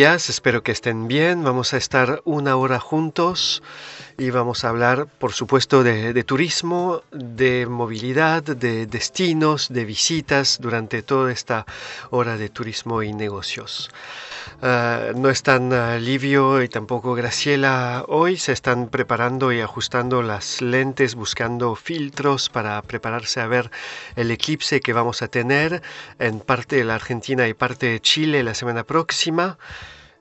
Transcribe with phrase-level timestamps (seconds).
[0.00, 1.44] días, espero que estén bien.
[1.44, 3.62] Vamos a estar una hora juntos
[4.16, 11.02] y vamos a hablar, por supuesto, de, turismo, de movilidad, de destinos, de visitas durante
[11.02, 11.66] toda esta
[12.08, 13.90] hora de turismo y negocios.
[14.62, 20.60] Ah, no están uh, Livio y tampoco Graciela hoy, se están preparando y ajustando las
[20.60, 23.70] lentes, buscando filtros para prepararse a ver
[24.16, 25.82] el eclipse que vamos a tener
[26.18, 29.58] en parte de la Argentina y parte de Chile la semana próxima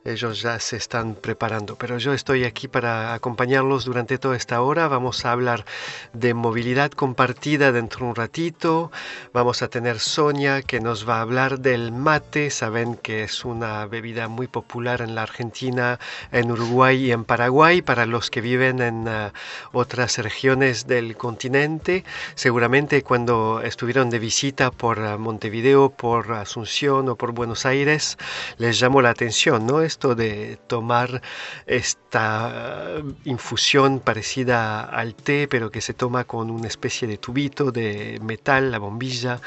[0.06, 4.88] ellos ya se están preparando, pero yo estoy aquí para acompañarlos durante toda esta hora.
[4.88, 5.66] Vamos a hablar
[6.14, 8.92] de movilidad compartida dentro de un ratito.
[9.34, 12.50] Vamos a tener Sonia que nos va a hablar del mate.
[12.50, 16.00] Saben que es una bebida muy popular en la Argentina,
[16.32, 19.32] en Uruguay y en Paraguay para los que viven en uh,
[19.74, 22.06] otras regiones del continente.
[22.36, 28.18] Seguramente cuando estuvieron de visita por uh, Montevideo, por Asunción o por Buenos Aires,
[28.58, 29.89] les llamó la atención, ¿no?
[29.90, 31.22] Esto de tomar
[31.66, 32.94] esta
[33.26, 38.72] infusión parecida al té, pero que se toma con una especie de tubito de metal,
[38.72, 39.42] la bombilla,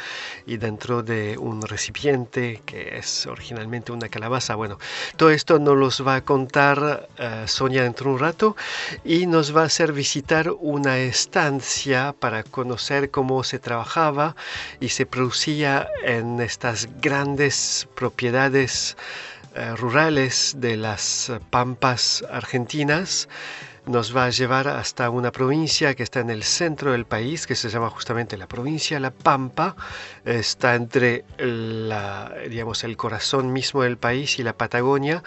[0.47, 4.55] y dentro de un recipiente que es originalmente una calabaza.
[4.57, 4.79] Bueno,
[5.17, 8.57] todo esto nos los va a contar uh, Sonia dentro de un rato
[9.05, 14.35] y nos va a hacer visitar una estancia para conocer cómo se trabajaba
[14.81, 19.32] y se producía en estas grandes propiedades eh,
[19.77, 23.29] rurales de las pampas argentinas
[23.87, 27.57] nos va a llevar hasta una provincia que está en el centro del país, que
[27.57, 29.75] se llama justamente la provincia La Pampa.
[30.25, 35.25] Está entre la, digamos, el corazón mismo del país y la Patagonia.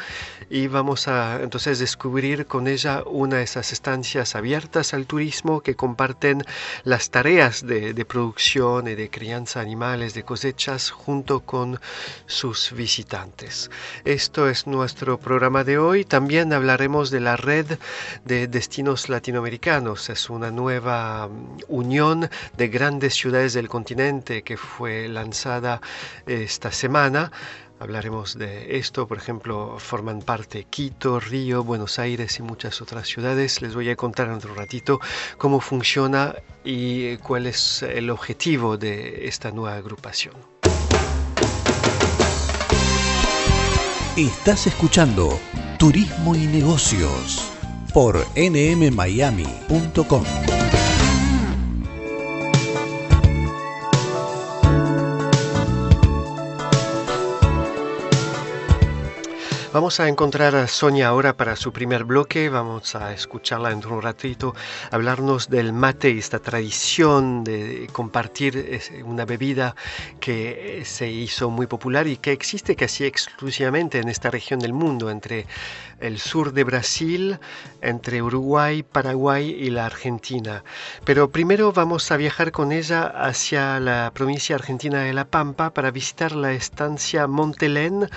[0.50, 5.76] Y vamos a entonces descubrir con ella una de esas estancias abiertas al turismo que
[5.76, 6.44] comparten
[6.84, 11.82] las tareas de, de producción y de crianza de animales, de cosechas, junto con
[12.26, 13.70] sus visitantes.
[14.06, 16.06] Esto es nuestro programa de hoy.
[16.06, 17.78] También hablaremos de la red
[18.24, 20.10] de destinos latinoamericanos.
[20.10, 25.82] Es una nueva mm, unión de grandes ciudades del continente que fue lanzada
[26.26, 27.32] esta semana.
[27.80, 33.62] Hablaremos de esto, por ejemplo, forman parte Quito, Río, Buenos Aires y muchas otras ciudades.
[33.62, 35.02] Les voy a contar en otro ratito
[35.38, 40.36] cómo funciona y cuál es el objetivo de esta nueva agrupación.
[44.16, 45.38] Estás escuchando
[45.78, 47.55] Turismo y Negocios
[47.96, 50.26] por nmmiami.com.
[59.76, 62.48] Vamos a encontrar a Sonia ahora para su primer bloque.
[62.48, 64.56] Vamos a escucharla dentro de un ratito,
[64.90, 69.76] hablarnos del mate esta tradición de compartir una bebida
[70.22, 75.10] que se hizo muy popular y que existe casi exclusivamente en esta región del mundo,
[75.10, 75.46] entre
[76.00, 77.40] el sur de Brasil,
[77.82, 80.64] entre Uruguay, Paraguay y la Argentina.
[81.06, 85.92] Pero primero vamos a viajar con ella hacia la provincia argentina de La Pampa para
[85.92, 88.10] visitar la estancia Montelén,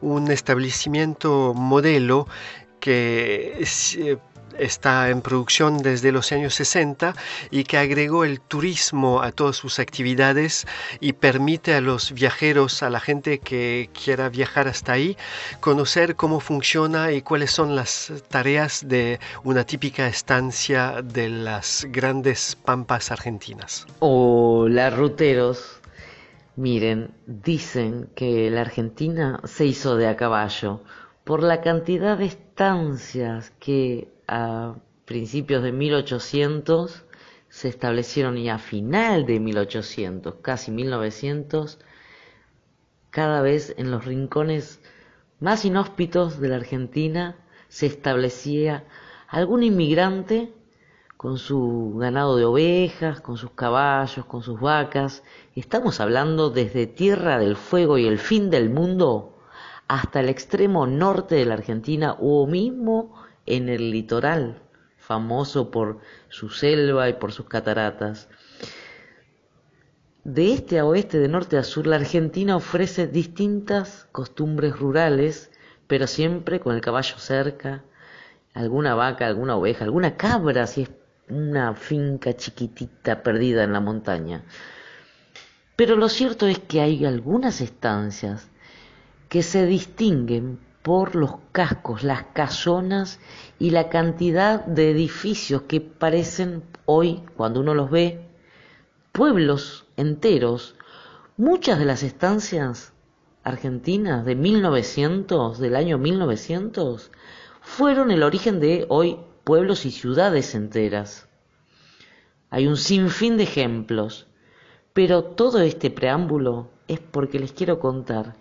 [0.00, 2.26] un establecimiento modelo
[2.80, 3.64] que
[3.96, 4.18] eh,
[4.60, 7.14] está en producción desde los años 60
[7.50, 10.66] y que agregó el turismo a todas sus actividades
[11.00, 15.16] y permite a los viajeros, a la gente que quiera viajar hasta ahí,
[15.60, 22.56] conocer cómo funciona y cuáles son las tareas de una típica estancia de las grandes
[22.56, 23.86] pampas argentinas.
[24.00, 25.80] Hola ruteros,
[26.56, 30.80] Miren, dicen que la Argentina se hizo de a caballo
[31.24, 37.04] por la cantidad de estancias que a principios de 1800
[37.48, 41.80] se establecieron y a final de 1800, casi 1900,
[43.10, 44.80] cada vez en los rincones
[45.40, 48.84] más inhóspitos de la Argentina se establecía
[49.26, 50.54] algún inmigrante
[51.16, 55.24] con su ganado de ovejas, con sus caballos, con sus vacas.
[55.56, 59.36] Estamos hablando desde Tierra del Fuego y el fin del mundo
[59.88, 64.62] hasta el extremo norte de la Argentina o mismo en el litoral,
[64.98, 68.28] famoso por su selva y por sus cataratas.
[70.24, 75.50] De este a oeste, de norte a sur, la Argentina ofrece distintas costumbres rurales,
[75.86, 77.82] pero siempre con el caballo cerca,
[78.54, 80.90] alguna vaca, alguna oveja, alguna cabra, si es
[81.28, 84.44] una finca chiquitita perdida en la montaña.
[85.76, 88.48] Pero lo cierto es que hay algunas estancias
[89.30, 93.20] que se distinguen por los cascos, las casonas
[93.58, 98.26] y la cantidad de edificios que parecen hoy, cuando uno los ve,
[99.12, 100.76] pueblos enteros.
[101.36, 102.92] Muchas de las estancias
[103.44, 107.10] argentinas de 1900, del año 1900,
[107.60, 111.28] fueron el origen de hoy pueblos y ciudades enteras.
[112.48, 114.26] Hay un sinfín de ejemplos,
[114.92, 118.34] pero todo este preámbulo es porque les quiero contar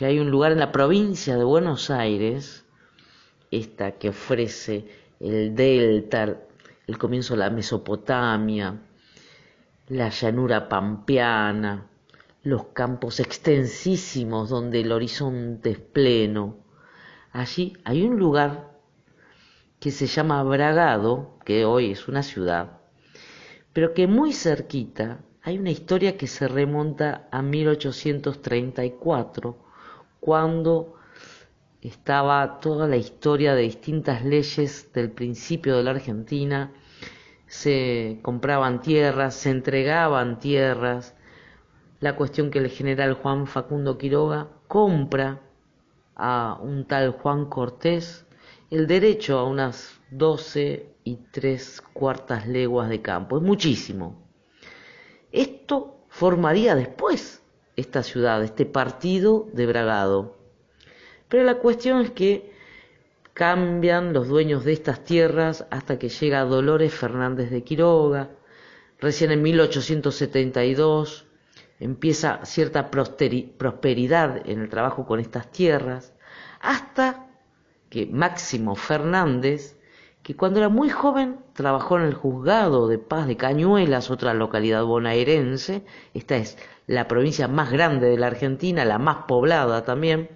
[0.00, 2.64] que hay un lugar en la provincia de Buenos Aires,
[3.50, 4.88] esta que ofrece
[5.20, 6.38] el delta,
[6.86, 8.80] el comienzo de la Mesopotamia,
[9.88, 11.90] la llanura pampeana,
[12.44, 16.56] los campos extensísimos donde el horizonte es pleno.
[17.32, 18.70] Allí hay un lugar
[19.80, 22.80] que se llama Bragado, que hoy es una ciudad,
[23.74, 29.68] pero que muy cerquita hay una historia que se remonta a 1834,
[30.20, 30.94] cuando
[31.80, 36.72] estaba toda la historia de distintas leyes del principio de la Argentina,
[37.46, 41.16] se compraban tierras, se entregaban tierras,
[42.00, 45.40] la cuestión que el general Juan Facundo Quiroga compra
[46.14, 48.26] a un tal Juan Cortés
[48.70, 53.38] el derecho a unas doce y tres cuartas leguas de campo.
[53.38, 54.22] Es muchísimo.
[55.32, 57.39] Esto formaría después
[57.80, 60.36] esta ciudad, este partido de Bragado.
[61.28, 62.52] Pero la cuestión es que
[63.32, 68.30] cambian los dueños de estas tierras hasta que llega Dolores Fernández de Quiroga.
[68.98, 71.26] Recién en 1872
[71.78, 76.12] empieza cierta prosperidad en el trabajo con estas tierras,
[76.60, 77.26] hasta
[77.88, 79.78] que Máximo Fernández,
[80.22, 84.84] que cuando era muy joven trabajó en el juzgado de paz de Cañuelas, otra localidad
[84.84, 86.58] bonaerense, esta es
[86.90, 90.28] la provincia más grande de la Argentina, la más poblada también,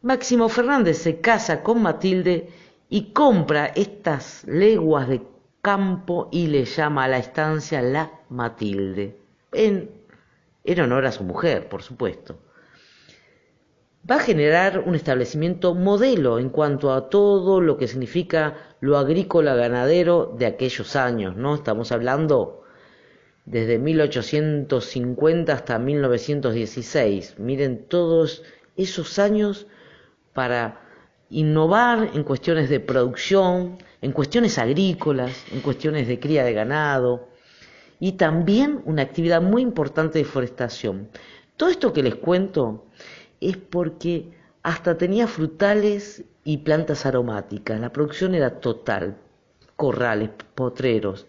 [0.00, 2.48] Máximo Fernández se casa con Matilde
[2.88, 5.20] y compra estas leguas de
[5.60, 9.18] campo y le llama a la estancia La Matilde,
[9.52, 9.90] en,
[10.80, 12.38] honor a su mujer, por supuesto
[14.10, 19.54] va a generar un establecimiento modelo en cuanto a todo lo que significa lo agrícola
[19.54, 21.54] ganadero de aquellos años, ¿no?
[21.54, 22.63] Estamos hablando
[23.44, 27.38] desde 1850 hasta 1916.
[27.38, 28.42] Miren todos
[28.76, 29.66] esos años
[30.32, 30.80] para
[31.30, 37.28] innovar en cuestiones de producción, en cuestiones agrícolas, en cuestiones de cría de ganado
[38.00, 41.08] y también una actividad muy importante de forestación.
[41.56, 42.86] Todo esto que les cuento
[43.40, 47.80] es porque hasta tenía frutales y plantas aromáticas.
[47.80, 49.16] La producción era total,
[49.76, 51.26] corrales, potreros.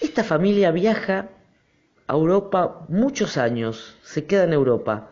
[0.00, 1.30] Esta familia viaja
[2.06, 5.10] a Europa muchos años, se queda en Europa,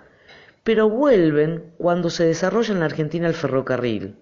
[0.62, 4.16] pero vuelven cuando se desarrolla en la Argentina el ferrocarril.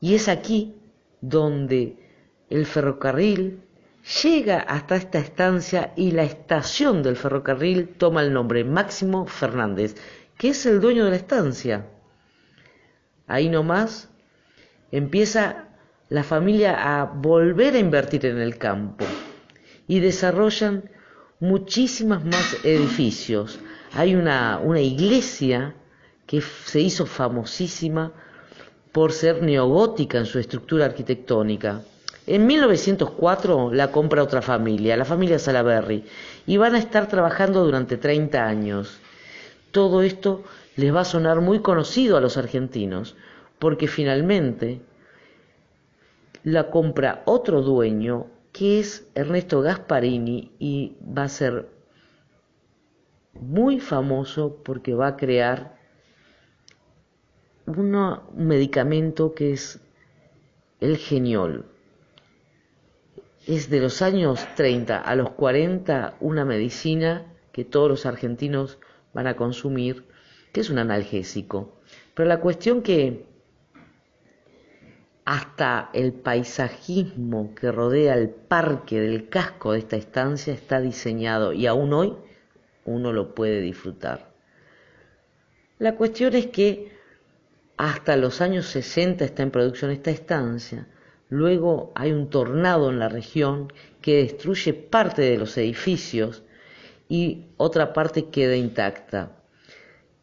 [0.00, 0.74] Y es aquí
[1.20, 1.96] donde
[2.48, 3.62] el ferrocarril
[4.22, 9.94] llega hasta esta estancia y la estación del ferrocarril toma el nombre Máximo Fernández
[10.40, 11.84] que es el dueño de la estancia.
[13.26, 14.08] Ahí nomás
[14.90, 15.68] empieza
[16.08, 19.04] la familia a volver a invertir en el campo
[19.90, 20.84] y desarrollan
[21.40, 23.58] muchísimas más edificios.
[23.92, 25.74] Hay una, una iglesia
[26.28, 28.12] que se hizo famosísima
[28.92, 31.82] por ser neogótica en su estructura arquitectónica.
[32.24, 36.04] En 1904 la compra otra familia, la familia Salaberry,
[36.46, 39.00] y van a estar trabajando durante 30 años
[39.72, 40.44] todo esto
[40.76, 43.16] les va a sonar muy conocido a los argentinos,
[43.58, 44.82] porque finalmente
[46.44, 51.68] la compra otro dueño que es Ernesto Gasparini y va a ser
[53.34, 55.78] muy famoso porque va a crear
[57.66, 59.80] un medicamento que es
[60.80, 61.66] el geniol.
[63.46, 68.78] Es de los años 30 a los 40 una medicina que todos los argentinos
[69.12, 70.04] van a consumir,
[70.52, 71.80] que es un analgésico.
[72.14, 73.26] Pero la cuestión que
[75.24, 81.66] hasta el paisajismo que rodea el parque del casco de esta estancia está diseñado y
[81.66, 82.14] aún hoy
[82.84, 84.32] uno lo puede disfrutar.
[85.78, 86.92] La cuestión es que
[87.76, 90.86] hasta los años 60 está en producción esta estancia,
[91.28, 93.72] luego hay un tornado en la región
[94.02, 96.42] que destruye parte de los edificios
[97.08, 99.36] y otra parte queda intacta.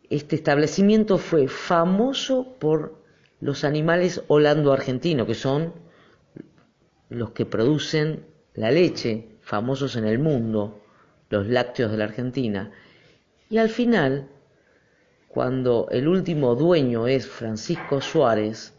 [0.10, 2.97] Este establecimiento fue famoso por
[3.40, 5.74] los animales holando-argentinos, que son
[7.10, 10.82] los que producen la leche, famosos en el mundo,
[11.30, 12.72] los lácteos de la Argentina.
[13.50, 14.28] Y al final,
[15.28, 18.74] cuando el último dueño es Francisco Suárez,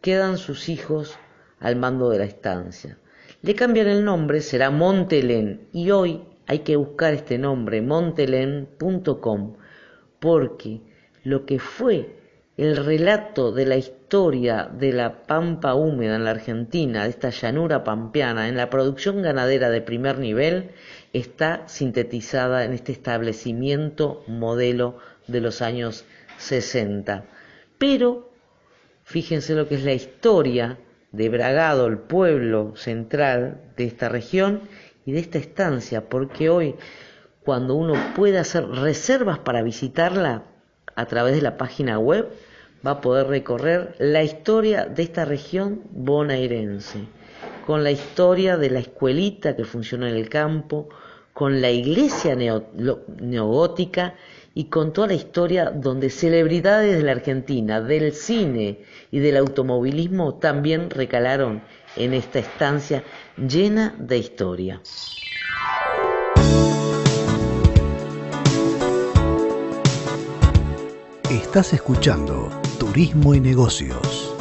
[0.00, 1.18] quedan sus hijos
[1.60, 2.98] al mando de la estancia.
[3.42, 9.56] Le cambian el nombre, será Montelén, y hoy hay que buscar este nombre, montelén.com,
[10.18, 10.80] porque
[11.22, 12.23] lo que fue
[12.56, 17.82] el relato de la historia de la pampa húmeda en la Argentina, de esta llanura
[17.82, 20.70] pampeana, en la producción ganadera de primer nivel,
[21.12, 26.04] está sintetizada en este establecimiento modelo de los años
[26.38, 27.24] 60.
[27.78, 28.30] Pero
[29.02, 30.78] fíjense lo que es la historia
[31.10, 34.62] de Bragado, el pueblo central de esta región
[35.04, 36.76] y de esta estancia, porque hoy
[37.42, 40.44] cuando uno puede hacer reservas para visitarla,
[40.96, 42.28] a través de la página web
[42.86, 47.00] va a poder recorrer la historia de esta región bonaerense,
[47.66, 50.88] con la historia de la escuelita que funciona en el campo,
[51.32, 54.14] con la iglesia neogótica
[54.54, 60.34] y con toda la historia donde celebridades de la Argentina, del cine y del automovilismo
[60.36, 61.62] también recalaron
[61.96, 63.02] en esta estancia
[63.36, 64.80] llena de historia.
[71.30, 74.33] Estás escuchando Turismo y Negocios.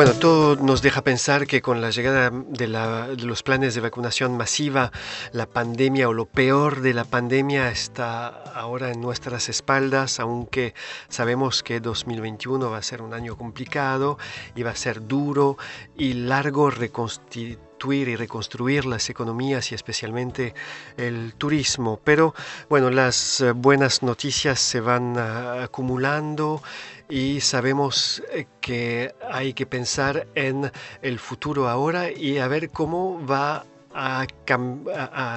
[0.00, 4.92] Bueno, todo nos deja pensar que con la llegada de, los planes de vacunación masiva,
[5.32, 10.72] la pandemia o lo peor de la pandemia está ahora en nuestras espaldas, aunque
[11.10, 14.16] sabemos que 2021 va a ser un año complicado
[14.54, 15.58] y va a ser duro
[15.98, 20.54] y largo reconstituir y reconstruir las economías y especialmente
[20.96, 22.00] el turismo.
[22.02, 22.34] Pero
[22.70, 26.62] bueno, las buenas noticias se van ah, acumulando
[27.10, 30.70] y sabemos eh, que hay que pensar en
[31.02, 34.26] el futuro ahora y a ver cómo va a,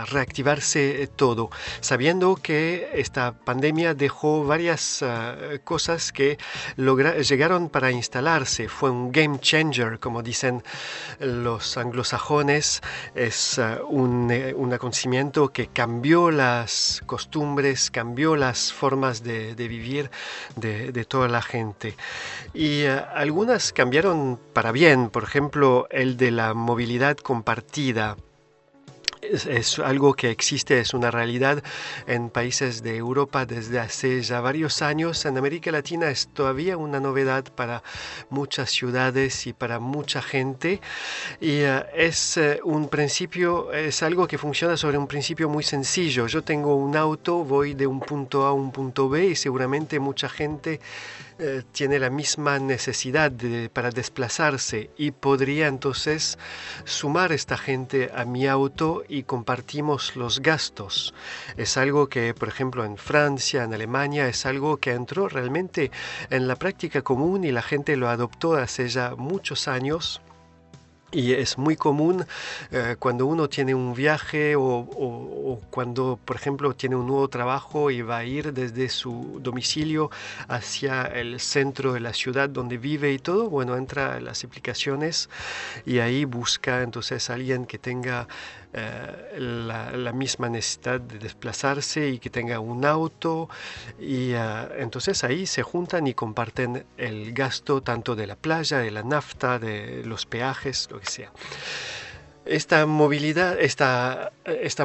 [0.10, 6.38] reactivarse todo, sabiendo que esta pandemia dejó varias ah, cosas que
[6.78, 8.68] llegaron para instalarse.
[8.70, 10.64] Fue un game changer, como dicen
[11.20, 12.82] los anglosajones.
[13.16, 20.10] Es un, eh, un, acontecimiento que cambió las costumbres, cambió las formas de, vivir
[20.56, 21.96] de, toda la gente.
[22.54, 28.18] Y algunas cambiaron para bien, por ejemplo, el de la movilidad compartida
[29.32, 31.64] es, algo que existe, es una realidad
[32.08, 35.26] en países de Europa desde hace ya varios años.
[35.26, 37.84] En América Latina es todavía una novedad para
[38.30, 40.82] muchas ciudades y para mucha gente.
[41.40, 46.28] Y eh, es eh, un principio, es algo que funciona sobre un principio muy sencillo.
[46.28, 50.00] Yo tengo un auto, voy de un punto A a un punto B y seguramente
[50.00, 50.80] mucha gente
[51.40, 53.32] eh, tiene la misma necesidad
[53.74, 56.38] para desplazarse y podría entonces
[56.86, 61.14] sumar esta gente a mi auto y compartimos los gastos.
[61.58, 65.92] Es algo que, por ejemplo, en Francia, en Alemania, es algo que entró realmente
[66.30, 70.22] en la práctica común y la gente lo adoptó hace ya muchos años
[71.14, 72.26] y es muy común
[72.72, 78.02] eh, cuando uno tiene un viaje o, cuando, por ejemplo, tiene un nuevo trabajo y
[78.02, 80.10] va a ir desde su domicilio
[80.48, 85.30] hacia el centro de la ciudad donde vive y todo, bueno, entra en las aplicaciones
[85.86, 88.28] y ahí busca entonces a alguien que tenga
[88.74, 93.50] eh, la, misma necesidad de desplazarse y que tenga un auto
[94.00, 98.92] y eh, entonces ahí se juntan y comparten el gasto tanto de la playa, de
[98.92, 101.32] la nafta, de los peajes, lo que sea.
[102.46, 104.34] Esta movilidad, esta,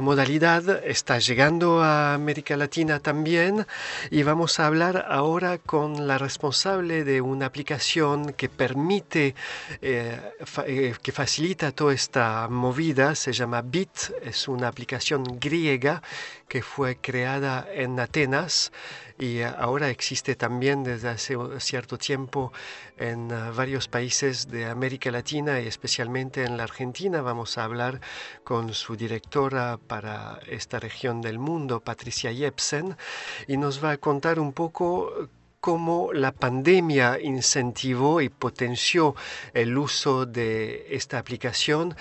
[0.00, 3.66] modalidad está llegando a América Latina también
[4.12, 9.34] y vamos a hablar ahora con la responsable de una aplicación que permite,
[9.82, 10.20] eh,
[10.66, 16.00] eh, que facilita toda esta movida, se llama Bit, es una aplicación griega
[16.46, 18.70] que fue creada en Atenas
[19.18, 22.52] y ahora existe también desde hace cierto tiempo
[22.96, 27.20] en ah, varios países de América Latina y especialmente en la Argentina.
[27.20, 28.00] Vamos a hablar
[28.44, 32.96] con su directora para esta región del mundo, Patricia Jepsen,
[33.48, 35.28] y nos va a contar un poco
[35.60, 39.16] cómo la pandemia incentivó y potenció
[39.52, 41.96] el uso de esta aplicación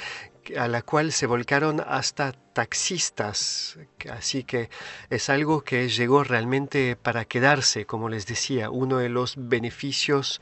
[0.58, 3.78] a la cual se volcaron hasta taxistas.
[4.10, 4.70] Así que
[5.10, 10.42] es algo que llegó realmente para quedarse, como les decía, uno de los beneficios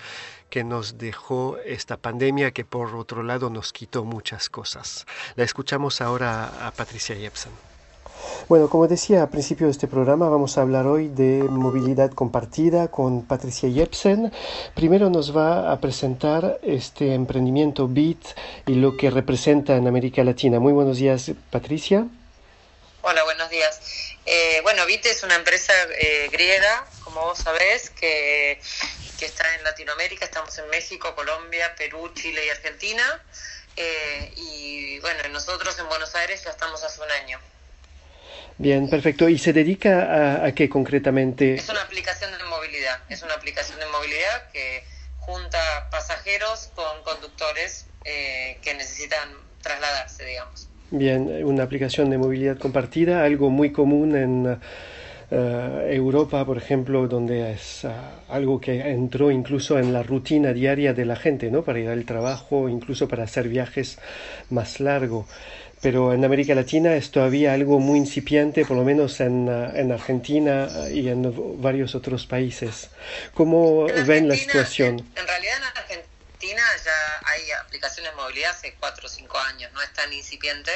[0.50, 5.06] que nos dejó esta pandemia que por otro lado nos quitó muchas cosas.
[5.36, 7.75] La escuchamos ahora a Patricia Jepsen.
[8.48, 12.90] Bueno, como decía al principio de este programa, vamos a hablar hoy de movilidad compartida
[12.90, 14.32] con Patricia Jepsen.
[14.76, 18.26] Primero nos va a presentar este emprendimiento BIT
[18.68, 20.60] y lo que representa en América Latina.
[20.60, 22.08] Muy buenos días, Patricia.
[23.02, 23.80] Hola, buenos días.
[24.26, 28.60] Eh, bueno, BIT es una empresa eh, griega, como vos sabés, que,
[29.22, 30.26] está en Latinoamérica.
[30.26, 33.24] Estamos en México, Colombia, Perú, Chile y Argentina.
[33.76, 37.40] Eh, y bueno, nosotros en Buenos Aires ya estamos hace un año.
[38.58, 39.28] Bien, perfecto.
[39.28, 41.56] ¿Y se dedica a, qué concretamente?
[41.56, 43.00] Es una aplicación de movilidad.
[43.10, 44.84] Es una aplicación de movilidad que
[45.20, 49.30] junta pasajeros con conductores eh, que necesitan
[49.62, 50.70] trasladarse, digamos.
[50.92, 54.60] Bien, una aplicación de movilidad compartida, algo muy común en
[55.38, 60.94] eh, Europa, por ejemplo, donde es ah, algo que entró incluso en la rutina diaria
[60.94, 61.64] de la gente, ¿no?
[61.64, 63.98] Para ir al trabajo, incluso para hacer viajes
[64.50, 65.26] más largos
[65.82, 69.92] pero en América Latina es todavía algo muy incipiente, por lo menos en, ah, en
[69.92, 72.90] Argentina y en varios otros países.
[73.36, 75.08] ¿Cómo ven la situación?
[75.16, 79.82] En realidad en Argentina ya hay aplicaciones de movilidad hace 4 o 5 años, no
[79.82, 80.72] es tan incipiente.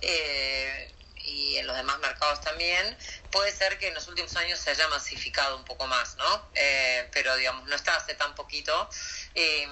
[0.00, 0.92] Eh,
[1.28, 2.96] y en los demás mercados también,
[3.30, 6.42] puede ser que en los últimos años se haya masificado un poco más, ¿no?
[6.54, 8.88] Eh, pero digamos, no está hace tan poquito.
[9.34, 9.66] Eh,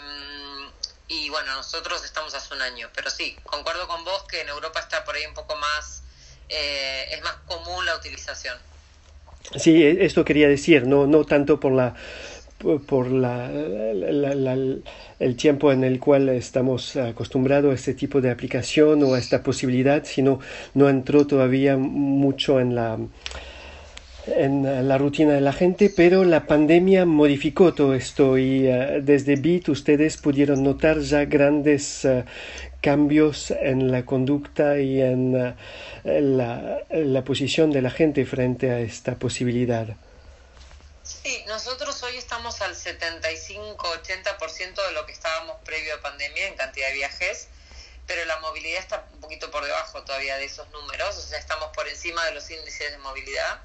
[1.08, 4.80] y bueno, nosotros estamos hace un año, pero sí, concuerdo con vos que en Europa
[4.80, 6.02] está por ahí un poco más,
[6.48, 8.58] eh, es más común la utilización.
[9.56, 11.94] Sí, e, esto quería decir, no, no tanto por la
[12.86, 19.14] por la, el tiempo en el cual estamos acostumbrados a este tipo de aplicación o
[19.14, 20.40] a esta posibilidad, sino
[20.74, 22.98] no entró todavía mucho en la
[24.26, 29.36] en la rutina de la gente, pero la pandemia modificó todo esto y eh, desde
[29.36, 32.24] BIT ustedes pudieron notar ya grandes eh,
[32.80, 35.36] cambios en la conducta y en
[36.04, 39.96] eh, la, la, posición de la gente frente a esta posibilidad.
[41.26, 46.86] Sí, nosotros hoy estamos al 75-80% de lo que estábamos previo a pandemia en cantidad
[46.86, 47.48] de viajes
[48.06, 51.70] pero la movilidad está un poquito por debajo todavía de esos números, o sea, estamos
[51.74, 53.58] por encima de los índices de movilidad.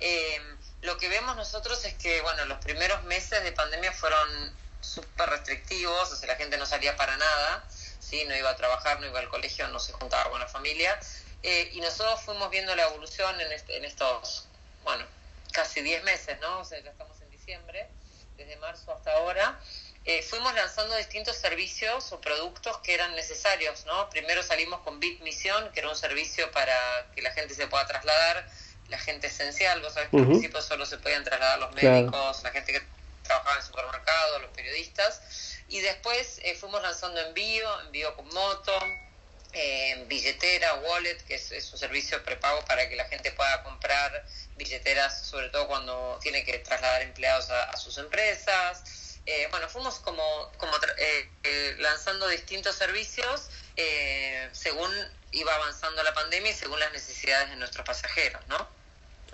[0.00, 0.40] Eh,
[0.80, 6.10] lo que vemos nosotros es que, bueno, los primeros meses de pandemia fueron súper restrictivos,
[6.10, 7.68] o sea, la gente no salía para nada,
[8.00, 8.24] ¿sí?
[8.24, 10.98] no iba a trabajar, no iba al colegio, no se juntaba con la familia.
[11.42, 14.48] Eh, y nosotros fuimos viendo la evolución en, este, en estos,
[14.84, 15.04] bueno,
[15.54, 16.58] casi 10 meses, ¿no?
[16.58, 17.88] O sea, ya estamos en diciembre,
[18.36, 19.58] desde marzo hasta ahora.
[20.04, 24.10] Eh, fuimos lanzando distintos servicios o productos que eran necesarios, ¿no?
[24.10, 26.76] Primero salimos con Bit Misión, que era un servicio para
[27.14, 28.46] que la gente se pueda trasladar
[28.88, 32.50] la gente esencial, vos sabés que al principio solo se podían trasladar los médicos, la
[32.50, 32.82] gente que
[33.22, 35.22] trabajaba en supermercados, los periodistas,
[35.68, 38.78] y después eh, fuimos lanzando envío, envío con moto,
[39.54, 44.24] eh, billetera, wallet, que es, un servicio prepago para que la gente pueda comprar
[44.56, 49.20] billeteras, sobre todo cuando tiene que trasladar empleados a, sus empresas.
[49.26, 50.22] Eh, bueno, fuimos como,
[50.58, 50.72] como
[51.78, 53.48] lanzando distintos servicios
[54.52, 54.90] según
[55.32, 58.56] iba avanzando la pandemia y según las necesidades de nuestros pasajeros, ¿no?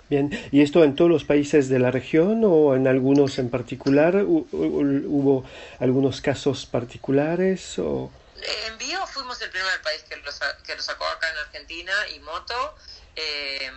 [0.09, 4.25] Bien, ¿y esto en todos los países de la región o en algunos en particular?
[4.25, 5.45] ¿Hubo
[5.79, 7.79] algunos casos particulares?
[7.79, 8.11] O...
[8.41, 10.31] En Bio fuimos el primer país que lo,
[10.63, 12.75] que lo sacó acá en Argentina y Moto.
[13.15, 13.71] Eh,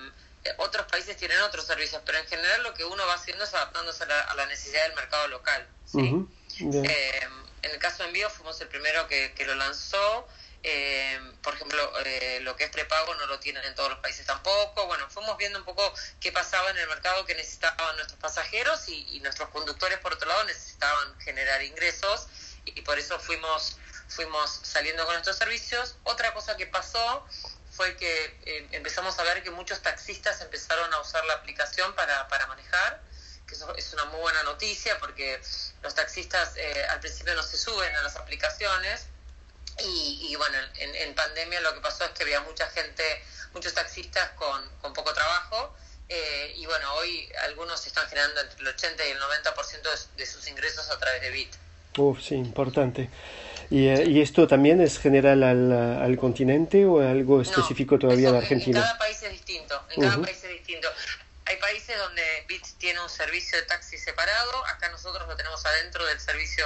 [0.58, 4.04] otros países tienen otros servicios, pero en general lo que uno va haciendo es adaptándose
[4.04, 5.66] a la, necesidad del mercado local.
[5.86, 6.26] ¿sí?
[6.60, 7.20] Eh,
[7.62, 10.28] en el caso de Envío fuimos el primero que, que lo lanzó.
[10.66, 14.24] Eh, por ejemplo, eh, lo que es prepago no lo tienen en todos los países
[14.24, 14.86] tampoco.
[14.86, 19.20] Bueno, fuimos viendo un poco qué pasaba en el mercado que necesitaban nuestros pasajeros y,
[19.20, 22.28] nuestros conductores, por otro lado, necesitaban generar ingresos
[22.64, 23.76] y por eso fuimos
[24.08, 25.96] fuimos saliendo con estos servicios.
[26.04, 27.26] Otra cosa que pasó
[27.70, 32.28] fue que eh, empezamos a ver que muchos taxistas empezaron a usar la aplicación para,
[32.28, 33.02] para manejar,
[33.46, 35.40] que eso es una muy buena noticia porque
[35.82, 39.06] los taxistas eh, al principio no se suben a las aplicaciones
[39.80, 43.02] y, y bueno, en, en, pandemia lo que pasó es que había mucha gente,
[43.52, 45.74] muchos taxistas con, con poco trabajo
[46.08, 50.26] eh, y bueno, hoy algunos están generando entre el 80 y el 90% de, de
[50.26, 51.54] sus ingresos a través de Bit.
[51.96, 53.08] Uf, sí, importante.
[53.74, 58.28] ¿Y, eh, ¿Y, esto también es general al, al continente o algo específico no, todavía
[58.28, 58.78] en Argentina?
[58.78, 59.74] En cada país es distinto.
[59.90, 60.24] En cada uh -huh.
[60.26, 60.88] país es distinto.
[61.46, 64.64] Hay países donde Bit tiene un servicio de taxi separado.
[64.66, 66.64] Acá nosotros lo tenemos adentro del servicio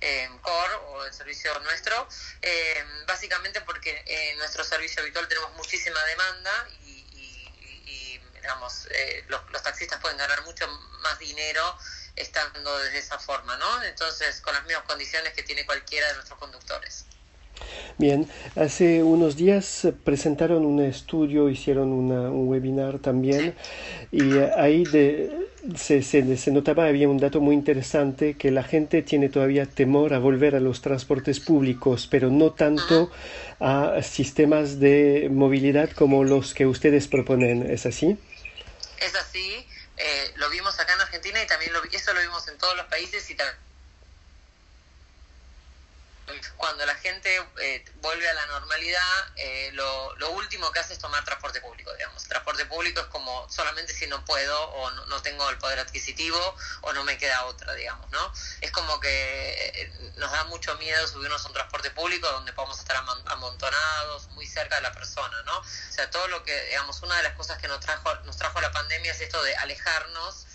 [0.00, 2.06] eh, core o del servicio nuestro.
[2.40, 9.24] Eh, básicamente porque en nuestro servicio habitual tenemos muchísima demanda y, y, y digamos, eh,
[9.26, 10.68] los, los taxistas pueden ganar mucho
[11.02, 11.76] más dinero
[12.20, 13.82] estando de esa forma, ¿no?
[13.82, 17.06] Entonces, con las mismas condiciones que tiene cualquiera de nuestros conductores.
[17.96, 23.54] Bien, hace unos días presentaron un estudio, hicieron una, un webinar también
[24.12, 29.02] y ahí de, se, se, se, notaba, había un dato muy interesante, que la gente
[29.02, 33.10] tiene todavía temor a volver a los transportes públicos, pero no tanto
[33.58, 38.16] a sistemas de movilidad como los que ustedes proponen, ¿es así?
[39.00, 39.66] Es así,
[39.98, 42.86] eh, lo vimos acá en Argentina y también lo, eso lo vimos en todos los
[42.86, 43.67] países y también
[46.56, 50.98] cuando la gente eh, vuelve a la normalidad, eh, lo, lo, último que hace es
[50.98, 52.24] tomar transporte público, digamos.
[52.24, 56.56] Transporte público es como solamente si no puedo o no, no, tengo el poder adquisitivo
[56.82, 58.32] o no me queda otra, digamos, ¿no?
[58.60, 62.78] Es como que eh, nos da mucho miedo subirnos a un transporte público donde podemos
[62.78, 65.58] estar amontonados, muy cerca de la persona, ¿no?
[65.58, 68.60] O sea, todo lo que, digamos, una de las cosas que nos trajo, nos trajo
[68.60, 70.47] la pandemia es esto de alejarnos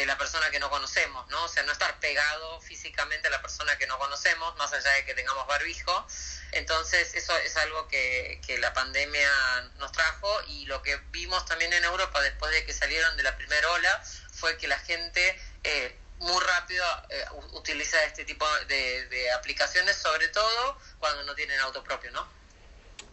[0.00, 1.44] de la persona que no conocemos, ¿no?
[1.44, 5.04] O sea, no estar pegado físicamente a la persona que no conocemos, más allá de
[5.04, 6.06] que tengamos barbijo.
[6.52, 9.30] Entonces, eso es algo que, que la pandemia
[9.76, 13.36] nos trajo y lo que vimos también en Europa después de que salieron de la
[13.36, 19.30] primera ola fue que la gente eh, muy rápido eh, utiliza este tipo de, de
[19.32, 22.39] aplicaciones, sobre todo cuando no tienen auto propio, ¿no?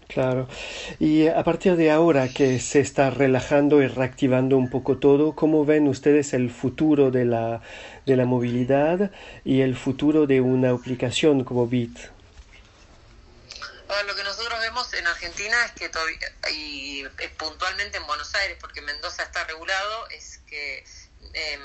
[0.08, 0.48] Claro.
[1.00, 5.66] Y a partir de ahora que se está relajando y reactivando un poco todo, ¿cómo
[5.66, 7.62] ven ustedes el futuro de la,
[8.06, 9.12] de la movilidad
[9.44, 12.00] y el futuro de una aplicación como Bit?
[13.88, 16.18] Bueno, lo que nosotros vemos en Argentina es que todavía,
[16.54, 17.04] y
[17.38, 20.86] puntualmente en Buenos Aires, porque Mendoza está regulado, es que
[21.34, 21.60] eh,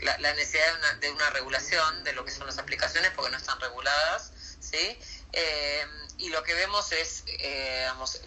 [0.00, 3.30] la, la, necesidad de una, de una regulación de lo que son las aplicaciones, porque
[3.30, 4.98] no están reguladas, ¿sí?
[5.32, 5.86] Eh,
[6.18, 8.20] y lo que vemos es, eh, digamos,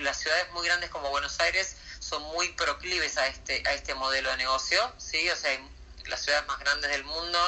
[0.00, 4.30] las ciudades muy grandes como Buenos Aires son muy proclives a este, a este modelo
[4.30, 5.28] de negocio, ¿sí?
[5.30, 5.58] O sea,
[6.06, 7.38] las ciudades más grandes del mundo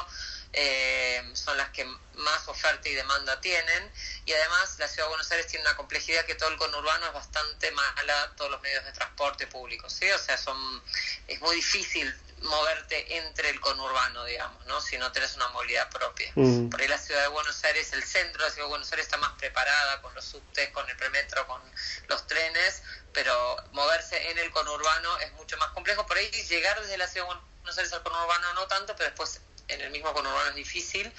[0.53, 3.93] eh, son las que más oferta y demanda tienen
[4.25, 7.13] y además la ciudad de Buenos Aires tiene una complejidad que todo el conurbano es
[7.13, 10.11] bastante mala, todos los medios de transporte públicos, ¿sí?
[10.11, 10.83] O sea, son,
[11.27, 12.15] es muy difícil
[12.45, 14.81] moverte entre el conurbano, digamos, ¿no?
[14.81, 16.31] Si no tenés una movilidad propia.
[16.35, 16.69] Mm.
[16.69, 19.07] Por ahí la ciudad de Buenos Aires, el centro de la ciudad de Buenos Aires
[19.07, 21.61] está más preparada con los subtes, con el premetro, con
[22.09, 26.07] los trenes, pero moverse en el conurbano es mucho más complejo.
[26.07, 29.41] Por ahí llegar desde la ciudad de Buenos Aires al conurbano no tanto, pero después
[29.69, 31.13] en el mismo conurbano es difícil.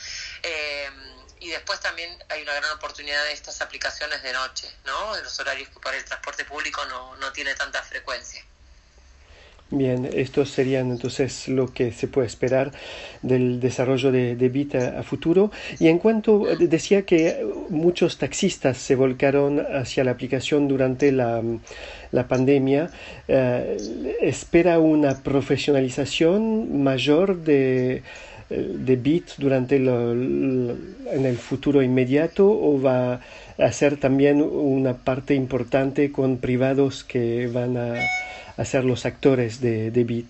[0.44, 0.90] Eh,
[1.40, 5.16] y después también hay una gran oportunidad de estas aplicaciones de noche, ¿no?
[5.16, 8.44] En los horarios que para el transporte público no, no tiene tanta frecuencia.
[9.72, 12.72] Bien, estos serían entonces lo que se puede esperar
[13.24, 15.52] del desarrollo de, de Bit a, futuro.
[15.80, 21.42] Y en cuanto decía que muchos taxistas se volcaron hacia la aplicación durante la,
[22.12, 22.92] la pandemia,
[23.28, 23.78] eh,
[24.22, 28.04] ¿espera una profesionalización mayor de,
[28.50, 30.76] de Bit durante lo, lo,
[31.12, 33.22] en el futuro inmediato o va
[33.58, 37.96] a ser también una parte importante con privados que van a
[38.58, 40.26] a ser los actores de, de Beat.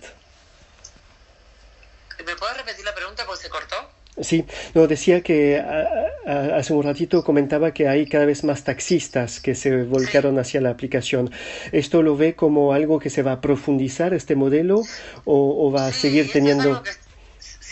[2.25, 3.75] ¿Me puedes repetir la pregunta porque se cortó?
[4.19, 5.85] Sí, no, decía que a,
[6.25, 10.61] a, hace un ratito comentaba que hay cada vez más taxistas que se volcaron hacia
[10.61, 11.29] la aplicación.
[11.71, 14.81] ¿Esto lo ve como algo que se va a profundizar este modelo
[15.25, 16.81] o, o va a seguir teniendo...
[16.83, 16.97] Es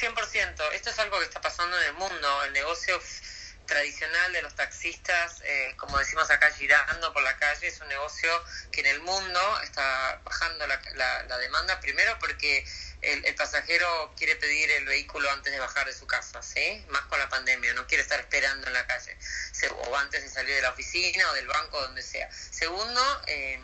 [0.04, 3.00] 100%, esto es algo que está pasando en el mundo, el negocio
[3.66, 8.30] tradicional de los taxistas, eh, como decimos acá, girando por la calle, es un negocio
[8.74, 12.66] que en el mundo está bajando la, la, demanda, primero porque
[13.02, 16.84] el, el, pasajero quiere pedir el vehículo antes de bajar de su casa, ¿sí?
[16.89, 19.18] Más con la pandemia, no quiere estar esperando en la calle,
[19.88, 22.30] o antes de salir de la oficina o del banco, donde sea.
[22.32, 23.58] Segundo, eh,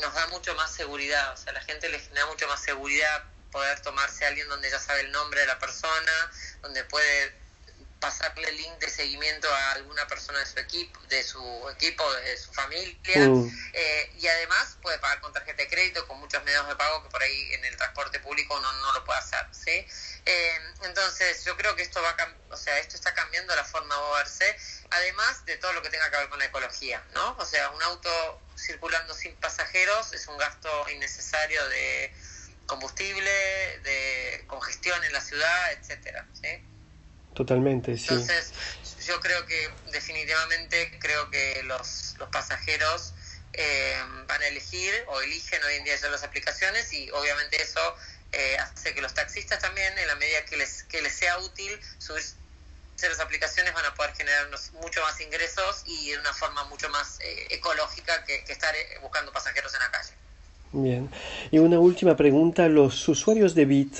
[0.00, 3.80] nos da mucho más seguridad, o sea, la gente le genera mucho más seguridad poder
[3.80, 6.30] tomarse a alguien donde ya sabe el nombre de la persona,
[6.62, 7.42] donde puede
[8.02, 12.36] pasarle el link de seguimiento a alguna persona de su equipo, de su equipo, de
[12.36, 13.70] su familia, mm.
[13.72, 17.10] eh, y además puede pagar con tarjeta de crédito, con muchos medios de pago que
[17.10, 19.86] por ahí en el transporte público uno no lo puede hacer, ¿sí?
[20.26, 22.16] Eh, entonces yo creo que esto va,
[22.50, 24.56] o sea, esto está cambiando la forma de moverse,
[24.90, 27.36] además de todo lo que tenga que ver con la ecología, ¿no?
[27.38, 32.12] O sea, un auto circulando sin pasajeros es un gasto innecesario de
[32.72, 33.30] combustible,
[33.84, 36.48] de congestión en la ciudad, etcétera, ¿sí?
[37.34, 38.06] Totalmente, sí.
[38.08, 38.52] Entonces,
[39.06, 43.12] yo creo que definitivamente creo que los, los pasajeros
[43.52, 47.94] eh, van a elegir o eligen hoy en día ya las aplicaciones y obviamente eso
[48.32, 51.78] eh, hace que los taxistas también, en la medida que les, que les sea útil
[51.98, 52.36] subirse
[53.02, 54.48] las aplicaciones, van a poder generar
[54.80, 59.30] mucho más ingresos y de una forma mucho más eh, ecológica que, que estar buscando
[59.30, 60.21] pasajeros en la calle.
[60.72, 61.08] Bien.
[61.50, 62.68] Y una última pregunta.
[62.68, 63.96] Los usuarios de Bit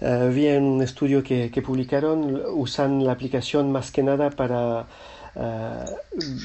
[0.00, 4.86] Uh, vi en un estudio que, que, publicaron, usan la aplicación más que nada para
[5.34, 5.84] eh,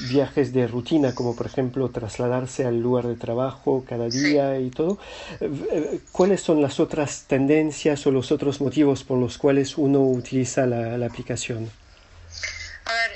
[0.08, 4.98] viajes de rutina, como por ejemplo trasladarse al lugar de trabajo cada día y todo.
[5.40, 10.66] Eh, ¿Cuáles son las otras tendencias o los otros motivos por los cuales uno utiliza
[10.66, 11.70] la, la aplicación?
[12.86, 13.10] A ver,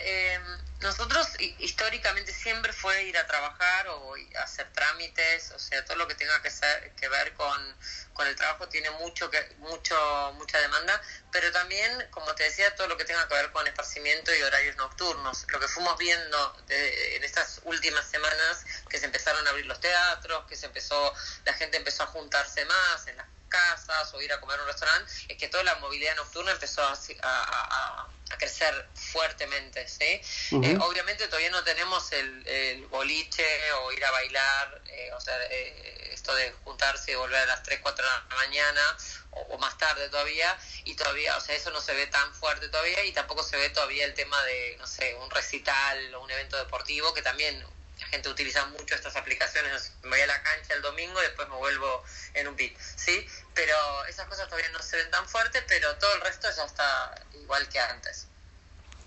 [0.80, 6.14] nosotros históricamente siempre fue ir a trabajar o hacer trámites, o sea, todo lo que
[6.14, 6.50] tenga que,
[6.96, 7.76] que ver con,
[8.12, 11.00] con el trabajo tiene mucho que mucho mucha demanda,
[11.32, 14.76] pero también, como te decía, todo lo que tenga que ver con esparcimiento y horarios
[14.76, 15.46] nocturnos.
[15.48, 20.46] Lo que fuimos viendo en estas últimas semanas, que se empezaron a abrir los teatros,
[20.46, 21.12] que se empezó,
[21.44, 24.68] la gente empezó a juntarse más en las casas o ir a comer a un
[24.68, 30.20] restaurante, es que toda la movilidad nocturna empezó a, a, crecer fuertemente, ¿sí?
[30.62, 36.10] Eh, obviamente todavía no tenemos el, boliche o ir a bailar, eh, o sea, eh,
[36.12, 38.96] esto de juntarse y volver a las 3, 4 de la mañana
[39.30, 43.04] o, más tarde todavía, y todavía, o sea, eso no se ve tan fuerte todavía
[43.04, 46.56] y tampoco se ve todavía el tema de, no sé, un recital o un evento
[46.56, 47.64] deportivo que también
[48.08, 51.56] gente utiliza mucho estas aplicaciones, me voy a la cancha el domingo y después me
[51.56, 52.02] vuelvo
[52.34, 53.26] en un beat, ¿sí?
[53.54, 53.74] Pero
[54.08, 57.68] esas cosas todavía no se ven tan fuertes, pero todo el resto ya está igual
[57.68, 58.28] que antes.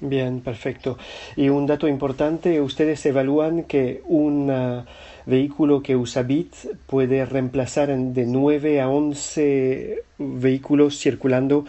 [0.02, 0.98] Bien, perfecto.
[1.36, 4.86] Y un dato importante, ustedes evalúan que un uh,
[5.28, 6.56] vehículo que usa BIT
[6.88, 11.66] puede reemplazar de 9 a 11 vehículos circulando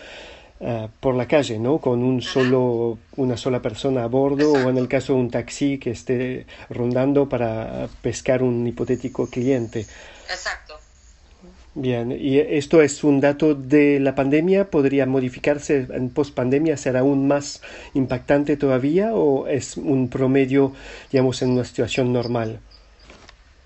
[0.63, 1.79] uh, por la calle, ¿no?
[1.79, 5.79] Con un solo, una sola persona a bordo o en el caso de un taxi
[5.79, 9.87] que esté rondando para pescar un hipotético cliente.
[10.31, 10.79] Exacto.
[11.75, 14.71] Bien, ¿y esto es un dato de la pandemia?
[14.71, 16.77] ¿Podría modificarse en post-pandemia?
[16.77, 17.63] ¿Será aún más
[17.95, 20.75] impactante todavía o es un promedio,
[21.11, 22.61] digamos, en una situación normal?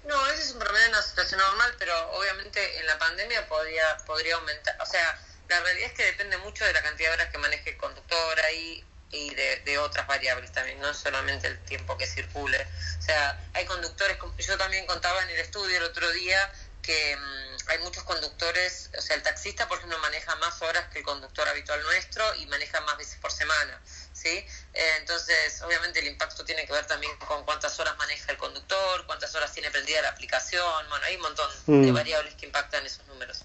[0.06, 3.82] No, ese es un promedio en una situación normal, pero obviamente en la pandemia podría,
[4.06, 4.76] podría aumentar.
[4.80, 7.70] O sea, la realidad es que depende mucho de la cantidad de horas que maneje
[7.70, 12.66] el conductor ahí y de, de, otras variables también, no solamente el tiempo que circule.
[12.98, 16.52] O sea, hay conductores, yo también contaba en el estudio el otro día
[16.87, 21.00] que mm, hay muchos conductores, o sea, el taxista, por ejemplo, maneja más horas que
[21.00, 23.80] el conductor habitual nuestro y maneja más veces por semana,
[24.12, 24.28] ¿sí?
[24.72, 29.04] Eh, entonces, obviamente el impacto tiene que ver también con cuántas horas maneja el conductor,
[29.06, 31.94] cuántas horas tiene prendida la aplicación, bueno, hay un montón de mm.
[31.94, 33.44] variables que impactan esos números.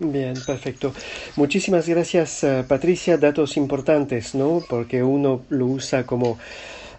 [0.00, 0.94] Bien, perfecto.
[1.34, 3.16] Muchísimas gracias, eh, Patricia.
[3.16, 4.64] Datos importantes, ¿no?
[4.68, 6.38] Porque uno lo usa como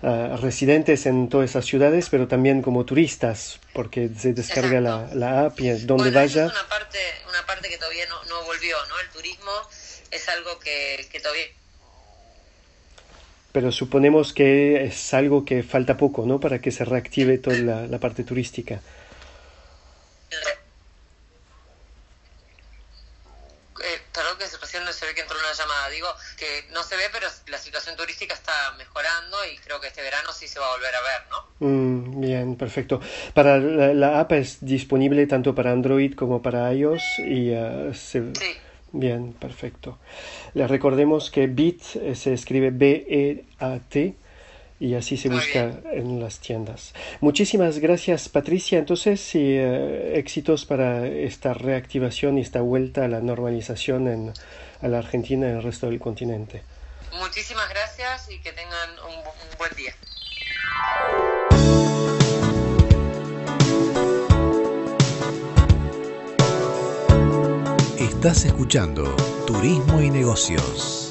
[0.01, 5.45] uh, residentes en todas esas ciudades, pero también como turistas, porque se descarga la, la,
[5.45, 6.47] app y donde vaya.
[6.47, 8.99] es una parte, una parte que todavía no, no volvió, ¿no?
[8.99, 9.51] El turismo
[10.11, 11.45] es algo que, que todavía
[13.51, 16.39] pero suponemos que es algo que falta poco, ¿no?
[16.39, 18.79] Para que se reactive toda la, la parte turística.
[24.89, 25.89] no se ve que entró una llamada.
[25.89, 26.07] Digo
[26.39, 30.31] que no se ve, pero la situación turística está mejorando y creo que este verano
[30.31, 31.67] sí se va a volver a ver, ¿no?
[31.67, 33.01] Mm, bien, perfecto.
[33.33, 38.33] Para la, app es disponible tanto para Android como para iOS y uh, se...
[38.33, 38.57] Sí.
[38.91, 39.99] Bien, perfecto.
[40.55, 44.15] Les recordemos que Bit eh, se escribe B-E-A-T
[44.79, 46.93] y así se busca en las tiendas.
[47.21, 48.79] Muchísimas gracias Patricia.
[48.79, 54.33] Entonces, y, eh, éxitos para esta reactivación y esta vuelta a la normalización en
[54.81, 56.63] a la Argentina y el resto del continente.
[57.19, 59.93] Muchísimas gracias y que tengan un, un buen día.
[67.97, 69.15] Estás escuchando
[69.45, 71.09] Turismo y Negocios.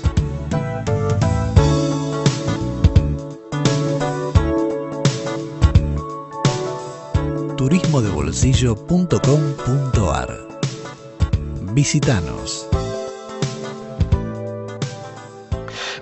[7.68, 10.48] turismodebolsillo.com.ar
[11.72, 12.67] Visítanos.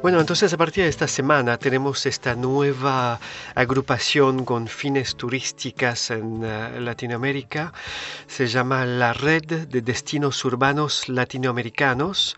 [0.06, 3.18] Bueno, entonces a partir de esta semana tenemos esta nueva
[3.56, 7.72] agrupación con fines turísticas en uh, Latinoamérica.
[8.28, 12.36] Se llama la Red de Destinos Urbanos Latinoamericanos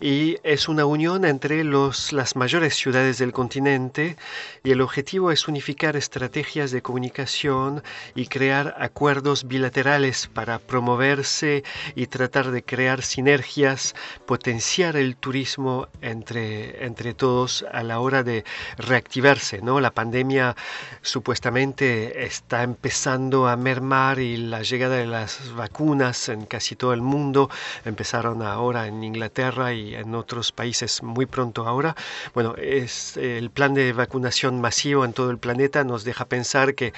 [0.00, 4.16] y es una unión entre los, las mayores ciudades del continente
[4.64, 7.82] y el objetivo es unificar estrategias de comunicación
[8.14, 16.86] y crear acuerdos bilaterales para promoverse y tratar de crear sinergias, potenciar el turismo entre,
[16.86, 18.44] entre todos a la hora de
[18.78, 19.60] reactivarse.
[19.62, 19.80] ¿no?
[19.80, 20.56] La pandemia
[21.02, 27.02] supuestamente está empezando a mermar y la llegada de las vacunas en casi todo el
[27.02, 27.50] mundo
[27.84, 31.96] empezaron ahora en Inglaterra y en otros países muy pronto ahora.
[32.34, 36.92] Bueno, es el plan de vacunación masivo en todo el planeta nos deja pensar que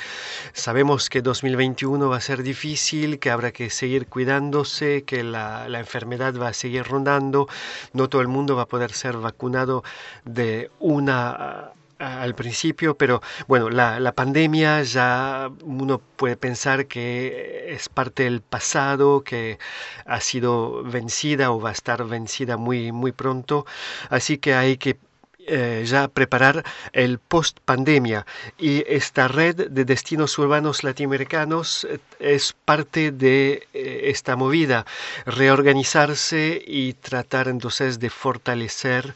[0.53, 6.35] sabemos que 2021 va a ser difícil, que habrá que seguir cuidándose, que la enfermedad
[6.41, 7.49] va a seguir rondando,
[7.93, 9.83] no todo el mundo va a poder ser vacunado
[10.25, 17.89] de una al principio, pero bueno, la, la, pandemia ya uno puede pensar que es
[17.89, 19.59] parte del pasado, que
[20.05, 23.67] ha sido vencida o va a estar vencida muy, muy pronto,
[24.11, 24.99] así que hay que
[25.47, 26.63] eh, ya preparar
[26.93, 28.27] el post pandemia
[28.59, 34.87] y esta red de destinos urbanos latinoamericanos eh, es parte de eh, esta movida,
[35.27, 39.15] reorganizarse y tratar entonces de fortalecer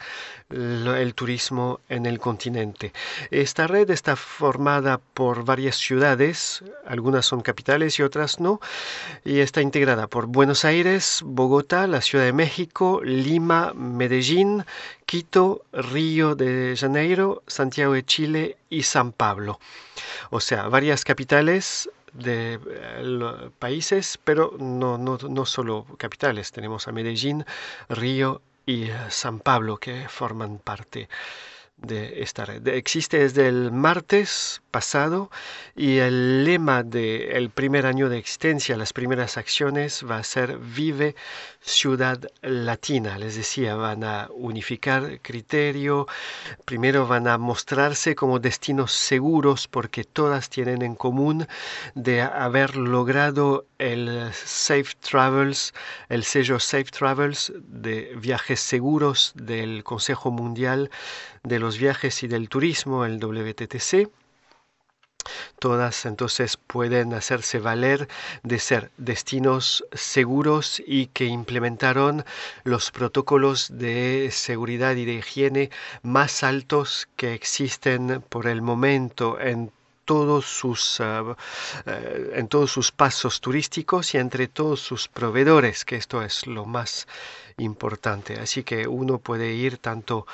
[0.51, 2.93] el turismo en el continente.
[3.31, 8.61] Esta red está formada por varias ciudades, algunas son capitales y otras no,
[9.25, 14.65] y está integrada por Buenos Aires, Bogotá, la Ciudad de México, Lima, Medellín,
[15.05, 19.59] Quito, Río de Janeiro, Santiago de Chile y San Pablo.
[20.31, 26.53] O sea, varias capitales de eh, países, pero no, no, no solo capitales.
[26.53, 27.45] Tenemos a Medellín,
[27.89, 31.09] Río y eh, San Pablo que forman parte
[31.77, 32.67] de esta red.
[32.69, 35.31] Existe desde el martes pasado
[35.75, 41.15] y el lema del primer año de existencia, las primeras acciones, va a ser Vive
[41.61, 43.19] Ciudad Latina.
[43.19, 46.07] Les decía, van a unificar criterio,
[46.65, 51.47] primero van a mostrarse como destinos seguros porque todas tienen en común
[51.95, 55.75] de haber logrado el Safe Travels,
[56.09, 60.91] el sello Safe Travels de viajes seguros del Consejo Mundial
[61.43, 64.09] de los Viajes y del Turismo, el WTTC
[65.59, 68.09] todas entonces pueden hacerse valer
[68.43, 72.25] de ser destinos seguros y que implementaron
[72.65, 75.71] los protocolos de seguridad y de higiene
[76.03, 79.73] más altos que existen por el momento en
[80.05, 81.37] todos sus ah,
[81.85, 86.65] eh, en todos sus pasos turísticos y entre todos sus proveedores que esto es lo
[86.65, 87.09] más
[87.59, 88.39] importante.
[88.39, 90.27] Así que uno puede ir tanto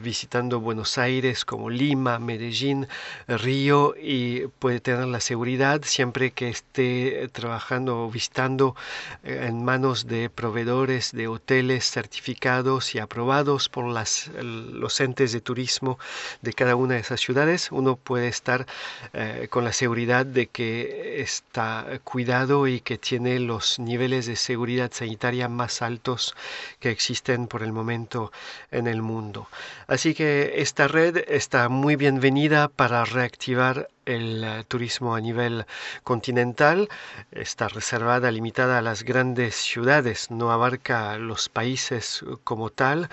[0.00, 2.88] visitando Buenos Aires como Lima, Medellín,
[3.26, 8.76] Río y puede tener la seguridad siempre que esté trabajando o visitando
[9.24, 15.40] eh, en manos de proveedores de hoteles certificados y aprobados por las, los entes de
[15.40, 15.98] turismo
[16.42, 17.70] de cada una de esas ciudades.
[17.72, 18.66] Uno puede estar
[19.12, 24.90] eh, con la seguridad de que está cuidado y que tiene los niveles de seguridad
[24.92, 26.34] sanitaria más altos
[26.80, 28.32] que existen por el momento
[28.70, 29.48] en el mundo.
[29.86, 35.66] Así que esta red está muy bienvenida para reactivar el eh, turismo a nivel
[36.02, 36.88] continental
[37.30, 43.08] está reservada, limitada a las grandes ciudades, no abarca los países como tal.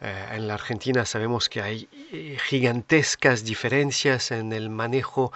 [0.00, 5.32] Eh, en la Argentina sabemos que hay eh, gigantescas diferencias en el manejo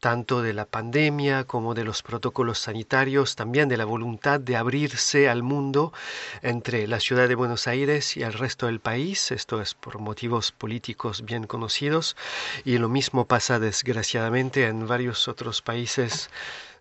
[0.00, 5.28] tanto de la pandemia como de los protocolos sanitarios, también de la voluntad de abrirse
[5.28, 5.92] al mundo
[6.40, 9.32] entre la ciudad de Buenos Aires y el resto del país.
[9.32, 12.16] Esto es por motivos políticos bien conocidos
[12.64, 16.30] y lo mismo pasa desgraciadamente en varios otros países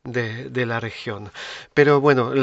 [0.04, 1.32] de, la región.
[1.74, 2.34] Pero bueno,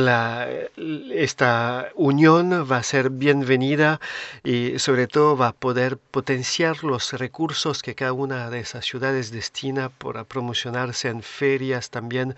[1.12, 4.00] esta unión va a ser bienvenida
[4.42, 9.31] y sobre todo va a poder potenciar los recursos que cada una de esas ciudades
[9.31, 12.35] destina para promocionarse en ferias también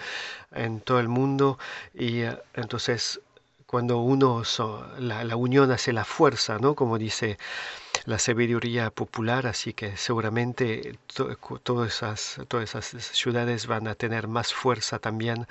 [0.53, 1.59] en todo el mundo
[1.95, 3.21] y eh, entonces
[3.67, 4.43] cuando uno,
[5.01, 6.77] la, la unión hace la fuerza, ¿no?
[6.77, 7.37] Como dice
[8.05, 10.99] la sabiduría popular, así que seguramente
[11.63, 15.47] todas, esas, todas esas ciudades van a tener más fuerza también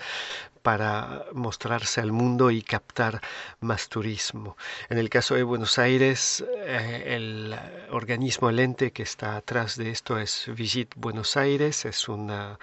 [0.65, 3.21] para mostrarse al mundo y captar
[3.59, 4.57] más turismo.
[4.89, 7.55] En el caso de Buenos Aires, eh, el
[7.91, 12.57] organismo, el ente que está atrás de esto es Visit Buenos Aires, es una,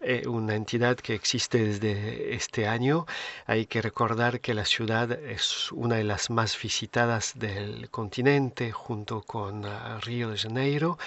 [0.00, 3.04] eh, una entidad que existe desde este año.
[3.44, 9.13] Hay que recordar que la ciudad es una de las más visitadas del continente junto
[9.22, 10.98] con ah, Río de Janeiro.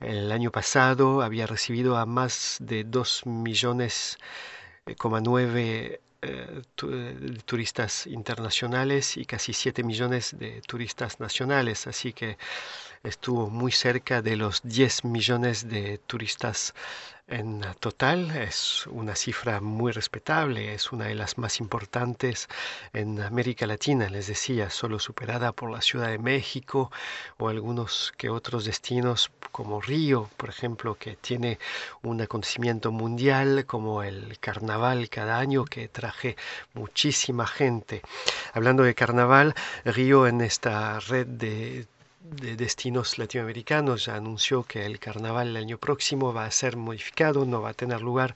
[0.00, 4.18] El año pasado había recibido a más de 2 millones,
[4.86, 6.62] eh, nueve eh,
[7.44, 12.38] turistas internacionales y casi 7 millones de turistas nacionales, así que
[13.02, 16.74] estuvo muy cerca de los 10 millones de turistas
[17.28, 22.48] en total es una cifra muy respetable, es una de las más importantes
[22.92, 26.92] en América Latina, les decía, solo superada por la Ciudad de México
[27.38, 31.58] o algunos que otros destinos como Río, por ejemplo, que tiene
[32.02, 36.36] un acontecimiento mundial como el carnaval cada año que traje
[36.74, 38.02] muchísima gente.
[38.52, 39.54] Hablando de carnaval,
[39.84, 41.88] Río en esta red de
[42.30, 44.08] de destinos latinoamericanos.
[44.08, 48.00] Anunció que el carnaval el año próximo va a ser modificado, no va a tener
[48.00, 48.34] lugar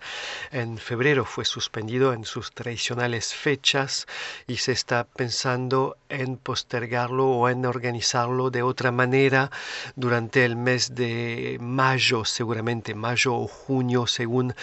[0.52, 4.06] en febrero, fue suspendido en sus tradicionales fechas
[4.46, 9.50] y se está pensando en postergarlo o en organizarlo de otra manera
[9.96, 14.54] durante el mes de mayo, seguramente mayo o junio, según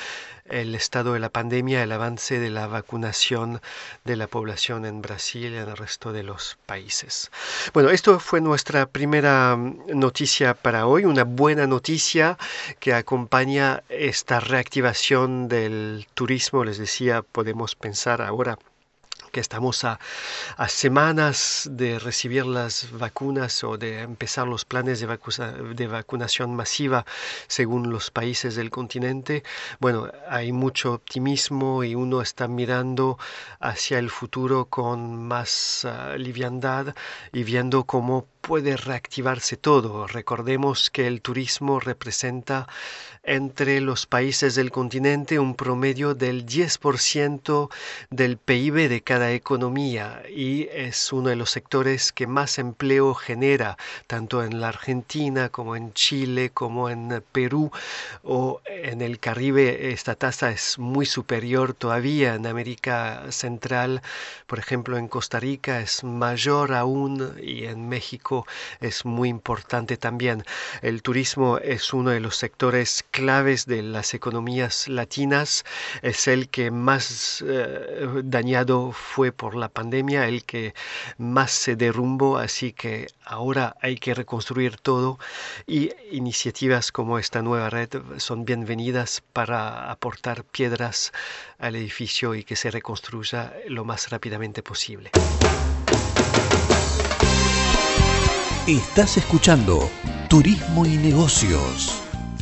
[0.49, 3.61] el estado de la pandemia, el avance de la vacunación
[4.05, 7.31] de la población en Brasil y en el resto de los países.
[7.73, 12.37] Bueno, esto fue nuestra primera mm, noticia para hoy, una buena noticia
[12.79, 16.63] que acompaña esta reactivación del turismo.
[16.63, 18.57] Les decía, podemos pensar ahora
[19.31, 19.99] que estamos a,
[20.67, 27.05] semanas de recibir las vacunas o de empezar los planes de, vacunación masiva
[27.47, 29.43] según los países del continente.
[29.79, 33.17] Bueno, hay mucho optimismo y uno está mirando
[33.59, 36.95] hacia el futuro con más ah, liviandad
[37.31, 40.07] y viendo cómo puede reactivarse todo.
[40.07, 42.67] Recordemos que el turismo representa
[43.23, 47.69] entre los países del continente un promedio del 10%
[48.09, 53.77] del PIB de cada economía y es uno de los sectores que más empleo genera,
[54.07, 57.69] tanto en la Argentina como en Chile, como en Perú
[58.23, 59.91] o en el Caribe.
[59.91, 62.35] Esta tasa es muy superior todavía.
[62.35, 64.01] En América Central,
[64.45, 68.26] por ejemplo, en Costa Rica es mayor aún y en México
[68.79, 70.43] es muy importante también.
[70.81, 75.63] El turismo es uno de los sectores claves de las economías latinas,
[76.01, 80.73] es el que más eh, dañado fue por la pandemia, el que
[81.17, 85.19] más se derrumbó, así que ahora hay que reconstruir todo
[85.65, 91.11] y iniciativas como esta nueva red son bienvenidas para aportar piedras
[91.57, 95.11] al edificio y que se reconstruya lo más rápidamente posible.
[98.67, 99.89] Estás escuchando
[100.27, 101.89] Turismo y Negocios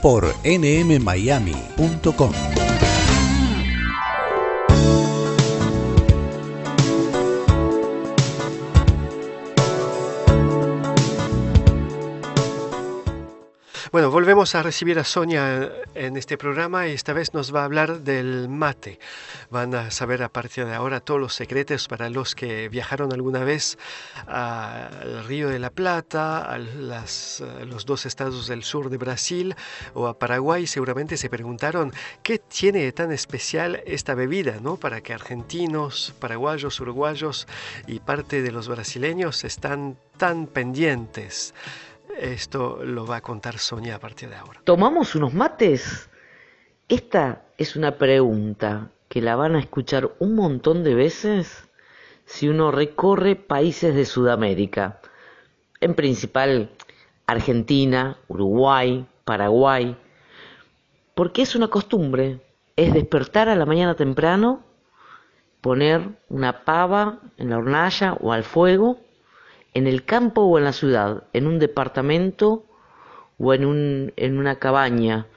[0.01, 2.31] por nmmiami.com.
[13.95, 17.63] Bueno, volvemos a recibir a Sonia en este programa y esta vez nos va a
[17.63, 18.99] hablar del mate.
[19.49, 23.45] Van a saber a partir de ahora todos los secretos para los que viajaron alguna
[23.45, 23.77] vez
[24.27, 29.55] al Río de la Plata, a los dos estados del sur de Brasil
[29.93, 30.67] o a Paraguay.
[30.67, 34.75] Seguramente se preguntaron qué tiene de tan especial esta bebida, ¿no?
[34.75, 37.47] Para que argentinos, paraguayos, uruguayos
[37.87, 41.53] y parte de los brasileños están tan pendientes.
[42.19, 44.61] Esto lo va a contar Sonia a partir de ahora.
[44.63, 46.09] ¿Tomamos unos mates?
[46.87, 51.67] Esta es una pregunta que la van a escuchar un montón de veces
[52.25, 55.01] si uno recorre países de Sudamérica.
[55.81, 56.71] En principal
[57.27, 59.97] Argentina, Uruguay, Paraguay.
[61.15, 62.39] Porque es una costumbre.
[62.75, 64.63] Es despertar a la mañana temprano,
[65.61, 68.99] poner una pava en la hornalla o al fuego
[69.75, 72.65] en el campo o en la ciudad, en un departamento
[73.37, 75.27] o en, un, en una cabaña,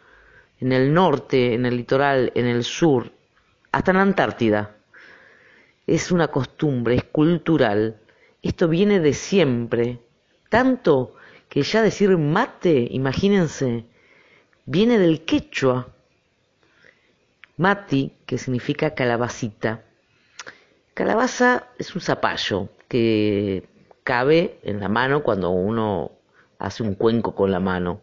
[0.61, 3.11] en el norte, en el litoral, en el sur,
[3.72, 4.76] hasta en la Antártida.
[5.86, 8.01] Es una costumbre, es cultural.
[8.41, 9.99] Esto viene de siempre,
[10.49, 11.14] tanto
[11.49, 13.86] que ya decir mate, imagínense,
[14.64, 15.89] viene del quechua.
[17.57, 19.82] Mati, que significa calabacita.
[20.95, 23.68] Calabaza es un zapallo que
[24.09, 26.13] cabe en la mano cuando uno
[26.59, 28.01] hace un cuenco con la mano.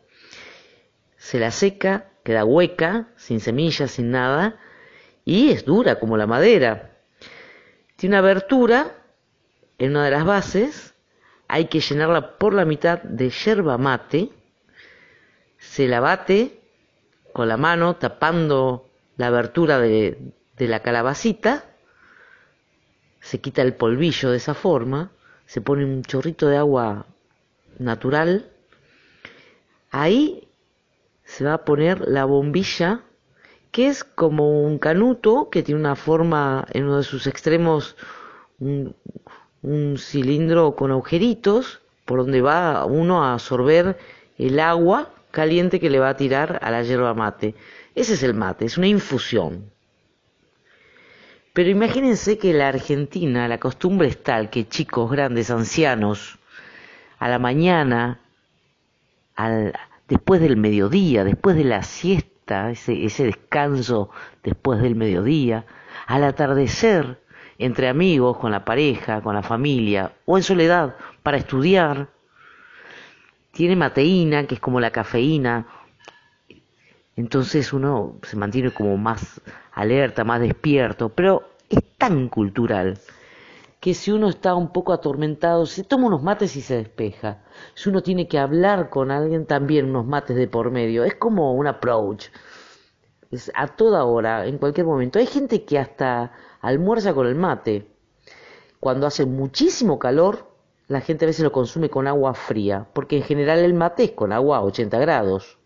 [1.18, 4.60] Se la seca, queda hueca, sin semillas, sin nada,
[5.26, 6.92] y es dura como la madera.
[7.96, 8.98] Tiene una abertura
[9.80, 10.94] en una de las bases,
[11.48, 14.30] hay que llenarla por la mitad de yerba mate,
[15.58, 16.62] se la bate
[17.34, 20.20] con la mano tapando la abertura de,
[20.56, 21.66] de la calabacita,
[23.22, 25.10] se quita el polvillo de esa forma,
[25.46, 27.06] se pone un chorrito de agua
[27.80, 28.50] natural
[29.96, 30.48] ahí
[31.24, 33.02] se va a poner la bombilla,
[33.72, 37.96] que es como un canuto que tiene una forma en uno de sus extremos,
[38.60, 38.94] un,
[39.98, 43.98] cilindro con agujeritos, por donde va uno a absorber
[44.38, 47.56] el agua caliente que le va a tirar a la yerba mate.
[47.96, 49.72] Ese es el mate, es una infusión.
[51.56, 56.38] Pero imagínense que en la Argentina la costumbre es tal que chicos, grandes, ancianos,
[57.18, 58.20] a la mañana,
[59.38, 59.72] al,
[60.10, 64.10] después del mediodía, después de la siesta, ese, ese descanso
[64.44, 65.66] después del mediodía,
[66.08, 67.22] al atardecer,
[67.58, 72.10] entre amigos, con la pareja, con la familia, o en soledad, para estudiar,
[73.54, 75.68] tiene mateína, que es como la cafeína,
[77.16, 79.40] entonces uno se mantiene como más
[79.76, 82.98] alerta, más despierto, pero es tan cultural
[83.86, 87.44] que si uno está un poco atormentado, se toma unos mates y se despeja.
[87.76, 91.04] Si uno tiene que hablar con alguien, también unos mates de por medio.
[91.04, 92.30] Es como un approach.
[93.30, 95.20] Es a toda hora, en cualquier momento.
[95.20, 97.88] Hay gente que hasta almuerza con el mate.
[98.80, 100.50] Cuando hace muchísimo calor,
[100.88, 104.12] la gente a veces lo consume con agua fría, porque en general el mate es
[104.14, 105.60] con agua a 80 grados.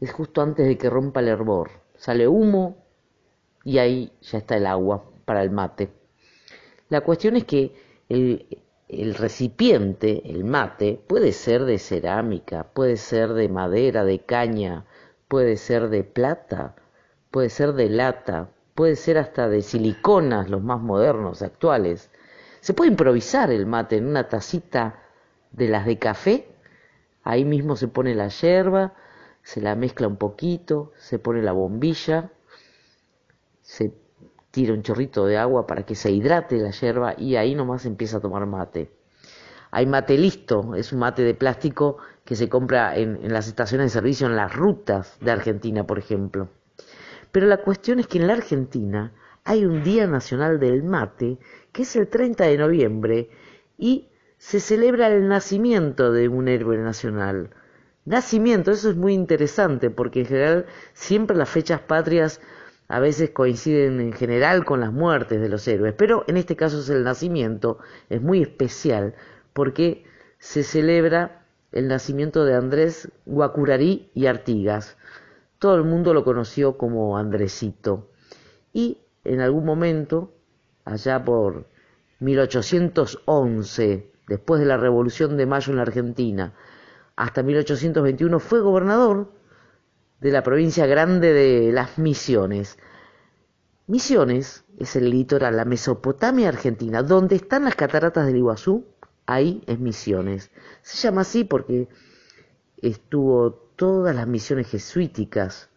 [0.00, 1.70] Es justo antes de que rompa el hervor.
[1.98, 2.78] Sale humo
[3.64, 5.90] y ahí ya está el agua para el mate.
[6.88, 7.74] La cuestión es que
[8.08, 8.46] el,
[8.88, 14.86] el recipiente, el mate, puede ser de cerámica, puede ser de madera, de caña,
[15.28, 16.76] puede ser de plata,
[17.30, 22.10] puede ser de lata, puede ser hasta de siliconas, los más modernos, actuales.
[22.60, 25.02] Se puede improvisar el mate en una tacita
[25.52, 26.48] de las de café,
[27.24, 28.94] ahí mismo se pone la yerba,
[29.48, 32.30] se la mezcla un poquito, se pone la bombilla,
[33.62, 33.94] se
[34.50, 38.18] tira un chorrito de agua para que se hidrate la yerba y ahí nomás empieza
[38.18, 38.90] a tomar mate.
[39.70, 41.96] Hay mate listo, es un mate de plástico
[42.26, 45.98] que se compra en, en, las estaciones de servicio, en las rutas de Argentina, por
[45.98, 46.50] ejemplo.
[47.32, 51.38] Pero la cuestión es que en la Argentina hay un Día Nacional del Mate,
[51.72, 53.30] que es el 30 de noviembre,
[53.78, 57.54] y se celebra el nacimiento de un héroe nacional.
[58.08, 62.40] Nacimiento, eso es muy interesante, porque en general siempre las fechas patrias
[62.88, 66.80] a veces coinciden en general con las muertes de los héroes, pero en este caso
[66.80, 69.14] es el nacimiento, es muy especial
[69.52, 70.04] porque
[70.38, 74.96] se celebra el nacimiento de Andrés Guacurarí y Artigas.
[75.58, 78.08] Todo el mundo lo conoció como Andresito.
[78.72, 80.32] Y en algún momento,
[80.86, 81.66] allá por
[82.20, 86.54] 1811, después de la Revolución de Mayo en la Argentina,
[87.18, 89.32] hasta 1821 fue gobernador
[90.20, 92.78] de la provincia grande de las Misiones.
[93.88, 98.86] Misiones es el litoral, la Mesopotamia argentina, donde están las cataratas del Iguazú,
[99.26, 100.52] ahí es Misiones.
[100.82, 101.88] Se llama así porque
[102.76, 105.70] estuvo todas las misiones jesuíticas.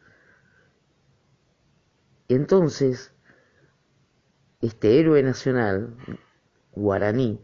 [2.27, 3.15] Entonces,
[4.61, 5.95] este héroe nacional,
[6.73, 7.41] guaraní,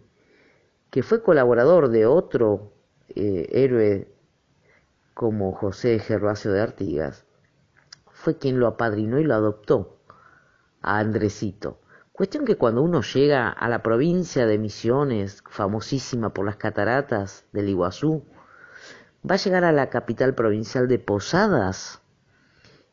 [0.91, 2.76] que fue colaborador de otro
[3.15, 4.07] eh, héroe
[5.13, 7.25] como José Gervasio de Artigas,
[8.11, 9.99] fue quien lo apadrinó y lo adoptó
[10.81, 11.79] a Andresito.
[12.11, 17.69] Cuestión que cuando uno llega a la provincia de Misiones, famosísima por las cataratas del
[17.69, 18.25] Iguazú,
[19.29, 22.01] va a llegar a la capital provincial de Posadas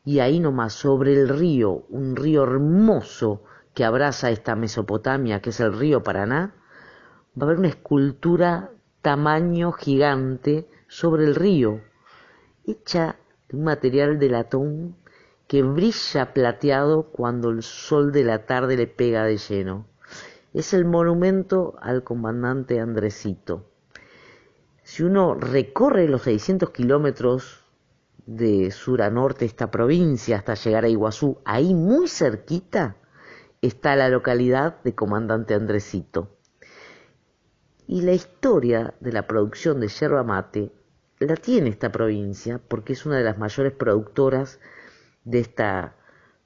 [0.03, 3.43] y ahí nomás sobre el río, un río hermoso
[3.73, 6.53] que abraza esta Mesopotamia, que es el río Paraná,
[7.35, 8.71] va a haber una escultura
[9.05, 11.79] tamaño gigante sobre el río,
[12.65, 14.95] hecha de un material de latón
[15.47, 19.85] que brilla plateado cuando el sol de la tarde le pega de lleno.
[20.55, 23.69] Es el monumento al comandante Andresito.
[24.81, 27.63] Si uno recorre los 600 kilómetros
[28.25, 32.97] de sur a norte esta provincia hasta llegar a Iguazú, ahí muy cerquita
[33.61, 36.34] está la localidad de Comandante Andresito.
[37.87, 40.71] Y la historia de la producción de yerba mate
[41.19, 44.59] la tiene esta provincia porque es una de las mayores productoras
[45.23, 45.95] de esta,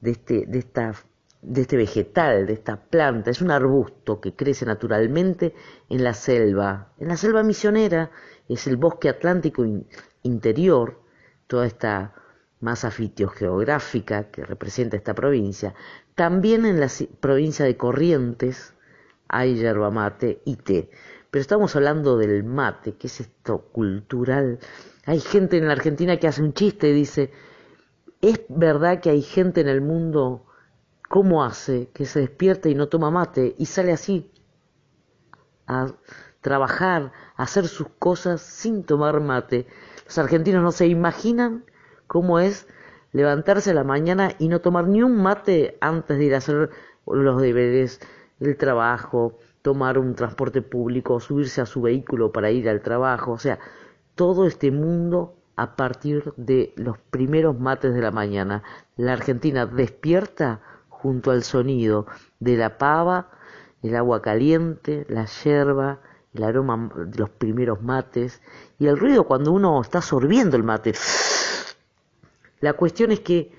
[0.02, 0.94] de este, de esta,
[1.42, 3.32] de este vegetal, de esta planta.
[3.32, 5.54] Es un arbusto que crece naturalmente
[5.90, 8.12] en la selva, en la selva misionera,
[8.48, 9.66] es el bosque atlántico
[10.24, 11.02] interior,
[11.48, 12.16] toda esta
[12.60, 15.74] masa fitogeográfica que representa esta provincia.
[16.16, 16.88] También en la
[17.22, 18.74] provincia de Corrientes
[19.28, 20.90] hay yerba mate y té.
[21.32, 24.60] Pero estamos hablando del mate, que es esto cultural.
[25.06, 27.32] Hay gente en la Argentina que hace un chiste y dice,
[28.22, 30.46] ¿es verdad que hay gente en el mundo,
[31.08, 34.32] cómo hace, que se despierta y no toma mate y sale así
[35.68, 35.94] a
[36.42, 39.68] trabajar, hacer sus cosas sin tomar mate.
[40.06, 41.66] Los argentinos no se imaginan
[42.08, 42.68] cómo es
[43.12, 46.70] levantarse a la mañana y no tomar ni un mate antes de ir a hacer
[47.06, 48.00] los deberes,
[48.40, 53.38] el trabajo, tomar un transporte público, subirse a su vehículo para ir al trabajo, o
[53.40, 53.60] sea,
[54.16, 58.64] todo este mundo a partir de los primeros mates de la mañana.
[58.96, 62.08] La Argentina despierta junto al sonido
[62.40, 63.30] de la pava,
[63.84, 66.00] el agua caliente, la yerba,
[66.34, 68.42] el aroma de los primeros mates
[68.78, 70.94] y el ruido cuando uno está sorbiendo el mate.
[72.62, 73.52] La cuestión es que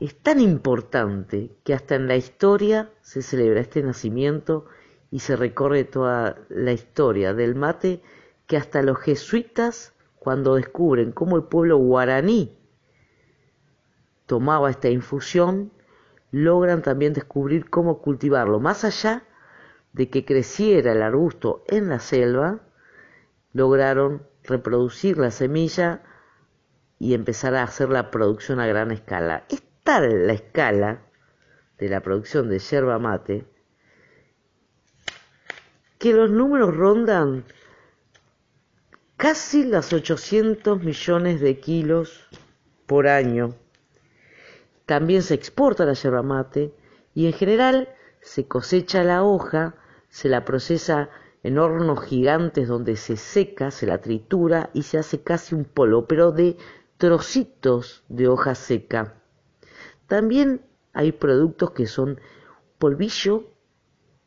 [0.00, 4.66] es tan importante que hasta en la historia se celebra este nacimiento
[5.14, 8.02] y se recorre toda la historia del mate
[8.48, 12.58] que hasta los jesuitas cuando descubren cómo el pueblo guaraní
[14.26, 15.70] tomaba esta infusión,
[16.32, 18.58] logran también descubrir cómo cultivarlo.
[18.58, 19.22] Más allá
[19.92, 22.62] de que creciera el arbusto en la selva,
[23.52, 26.02] lograron reproducir la semilla
[26.98, 29.44] y empezar a hacer la producción a gran escala.
[29.48, 31.02] Es tal la escala
[31.78, 33.53] de la producción de yerba mate
[36.04, 37.46] que los números rondan
[39.16, 42.28] casi las 800 millones de kilos
[42.84, 43.54] por año.
[44.84, 46.74] También se exporta la yerba mate
[47.14, 47.88] y en general
[48.20, 49.76] se cosecha la hoja,
[50.10, 51.08] se la procesa
[51.42, 56.06] en hornos gigantes donde se seca, se la tritura y se hace casi un polvo,
[56.06, 56.58] pero de
[56.98, 59.14] trocitos de hoja seca.
[60.06, 62.20] También hay productos que son
[62.78, 63.44] polvillo,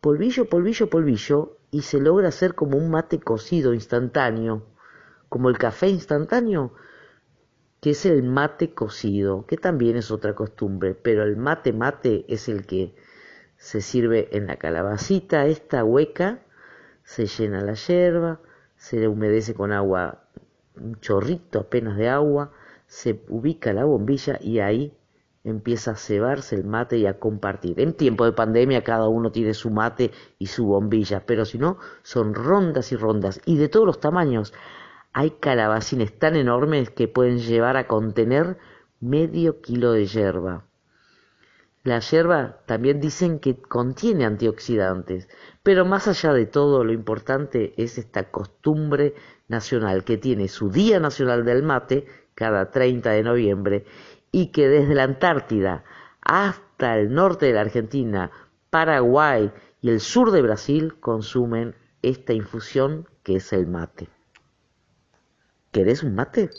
[0.01, 4.63] polvillo, polvillo, polvillo, y se logra hacer como un mate cocido instantáneo,
[5.29, 6.73] como el café instantáneo,
[7.81, 12.49] que es el mate cocido, que también es otra costumbre, pero el mate mate es
[12.49, 12.95] el que
[13.57, 16.39] se sirve en la calabacita, esta hueca,
[17.03, 18.39] se llena la yerba,
[18.75, 20.23] se le humedece con agua,
[20.75, 22.51] un chorrito apenas de agua,
[22.87, 24.97] se ubica la bombilla y ahí
[25.49, 27.79] empieza a cebarse el mate y a compartir.
[27.79, 31.77] En tiempo de pandemia cada uno tiene su mate y su bombilla, pero si no,
[32.03, 34.53] son rondas y rondas y de todos los tamaños.
[35.13, 38.57] Hay calabacines tan enormes que pueden llevar a contener
[38.99, 40.65] medio kilo de yerba.
[41.83, 45.29] La yerba también dicen que contiene antioxidantes,
[45.63, 49.13] pero más allá de todo lo importante es esta costumbre
[49.47, 53.85] nacional que tiene su Día Nacional del Mate cada 30 de noviembre
[54.37, 55.83] y que desde la Antártida
[56.21, 58.29] hasta el norte de la Argentina,
[58.69, 61.73] Paraguay y el sur de Brasil consumen
[62.03, 64.09] esta infusión que es el mate.
[65.71, 66.51] ¿Querés un mate?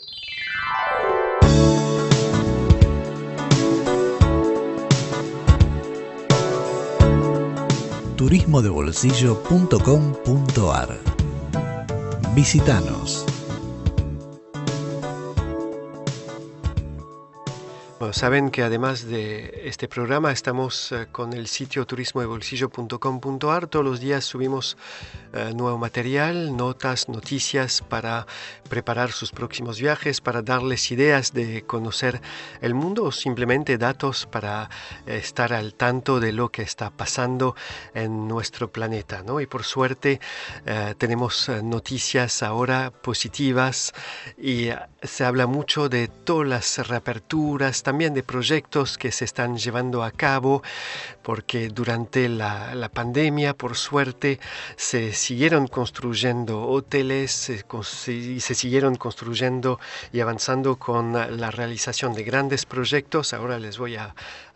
[8.17, 10.99] turismodebolsillo.com.ar
[12.35, 13.28] Visítanos.
[18.11, 23.67] Saben que además de este programa estamos eh, con el sitio turismodebolsillo.com.ar.
[23.67, 24.77] Todos los días subimos
[25.33, 28.25] eh, nuevo material, notas, noticias para
[28.69, 32.21] preparar sus próximos viajes, para darles ideas de conocer
[32.61, 34.69] el mundo o simplemente datos para
[35.05, 37.55] eh, estar al tanto de lo que está pasando
[37.93, 39.23] en nuestro planeta.
[39.23, 39.41] ¿no?
[39.41, 40.19] Y por suerte
[40.97, 43.93] tenemos noticias ahora positivas
[44.37, 44.69] y
[45.01, 50.11] se habla mucho de todas las reaperturas, también de proyectos que se están llevando a
[50.11, 50.61] cabo,
[51.23, 54.39] porque durante la, pandemia, por suerte,
[54.75, 57.49] se siguieron construyendo hoteles
[58.07, 59.79] y se siguieron construyendo
[60.13, 63.33] y avanzando con la realización de grandes proyectos.
[63.33, 64.13] Ahora les voy a,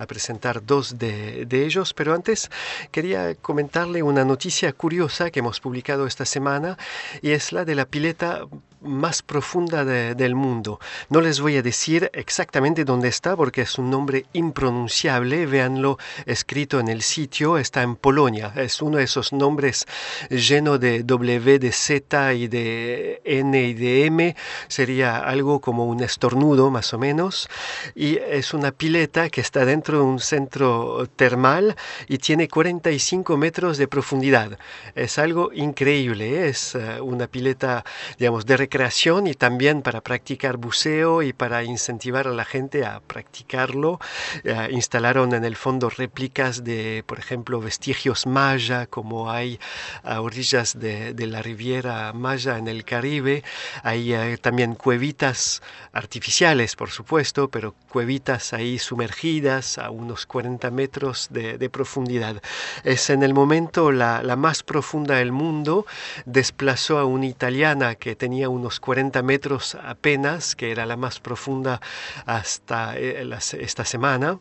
[0.08, 2.52] presentar dos de, de ellos, pero antes
[2.92, 6.78] quería comentarle una noticia curiosa que hemos publicado esta semana
[7.24, 8.46] y es la de la pileta
[8.84, 10.80] más profunda del mundo.
[11.10, 15.46] No les voy a decir exactamente dónde está porque es un nombre impronunciable.
[15.46, 17.58] Véanlo escrito en el sitio.
[17.58, 18.52] Está en Polonia.
[18.56, 19.86] Es uno de esos nombres
[20.30, 24.36] lleno de W, de Z y de N y de M.
[24.68, 27.48] Sería algo como un estornudo más o menos.
[27.96, 31.78] Y es una pileta que está dentro de un centro termal
[32.10, 34.60] y tiene 45 metros de profundidad.
[34.96, 36.50] Es algo increíble.
[36.50, 37.86] Es eh, una pileta,
[38.20, 43.00] digamos, de recreación y también para practicar buceo y para incentivar a la gente a
[43.14, 44.00] practicarlo.
[44.44, 49.60] Eh, instalaron en el fondo réplicas de, por ejemplo, vestigios maya, como hay
[50.02, 53.44] a orillas de, la Riviera Maya en el Caribe.
[53.84, 55.62] Hay eh, también cuevitas
[55.94, 62.42] artificiales, por supuesto, pero cuevitas ahí sumergidas a unos 40 metros de, profundidad.
[62.84, 65.86] Es en el momento la, la más profunda del mundo.
[66.26, 71.80] Desplazó a una italiana que tenía unos 40 metros apenas, que era la más profunda
[72.26, 74.40] hasta esta semana.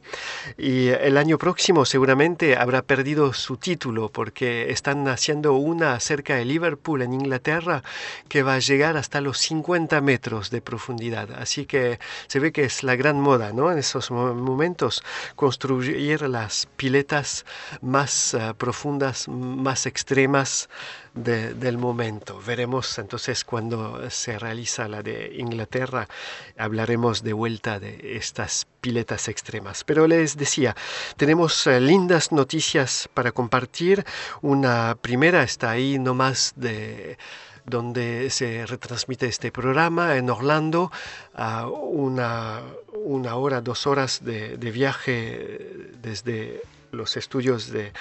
[0.56, 6.44] Y el año próximo seguramente habrá perdido su título porque están haciendo una cerca de
[6.44, 7.82] Liverpool, en Inglaterra,
[8.28, 11.30] que va a llegar hasta los 50 metros de profundidad.
[11.32, 13.70] Así que se ve que es la gran moda, ¿no?
[13.70, 15.02] En esos momentos,
[15.36, 17.44] construir las piletas
[17.80, 20.68] más eh, profundas, más extremas
[21.14, 22.40] del momento.
[22.44, 26.08] Veremos entonces cuando se realiza la de Inglaterra,
[26.56, 29.84] hablaremos de vuelta de estas piletas extremas.
[29.84, 30.74] Pero les decía,
[31.16, 34.04] tenemos eh, lindas noticias para compartir.
[34.40, 37.18] Una primera está ahí nomás de
[37.64, 40.90] donde se retransmite este programa en Orlando,
[41.32, 42.60] a una,
[42.92, 46.60] una hora, dos horas de viaje desde
[46.90, 47.92] los estudios de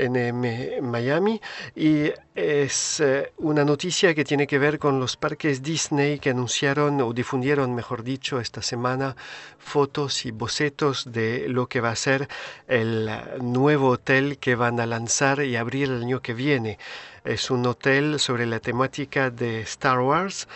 [0.00, 1.40] en Miami
[1.76, 7.00] y es eh, una noticia que tiene que ver con los parques Disney que anunciaron
[7.00, 9.14] o difundieron, mejor dicho, esta semana
[9.58, 12.28] fotos y bocetos de lo que va a ser
[12.66, 16.78] el nuevo hotel que van a lanzar y abrir el año que viene.
[17.24, 20.48] Es un hotel sobre la temática de Star Wars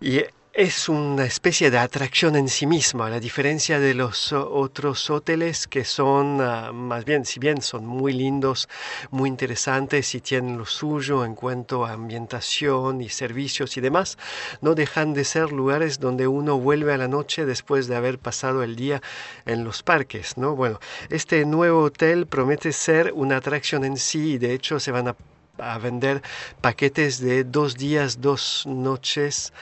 [0.00, 0.22] y
[0.56, 5.66] es una especie de atracción en sí misma, a la diferencia de los otros hoteles
[5.66, 8.68] que son ah, más bien, si bien son muy lindos,
[9.10, 14.16] muy interesantes y tienen lo suyo en cuanto a ambientación y servicios y demás,
[14.60, 18.62] no dejan de ser lugares donde uno vuelve a la noche después de haber pasado
[18.62, 19.02] el día
[19.46, 20.54] en los parques, ¿no?
[20.54, 20.78] Bueno,
[21.10, 25.16] este nuevo hotel promete ser una atracción en sí y de hecho se van a
[25.58, 26.22] a vender
[26.60, 29.52] paquetes de dos días, dos noches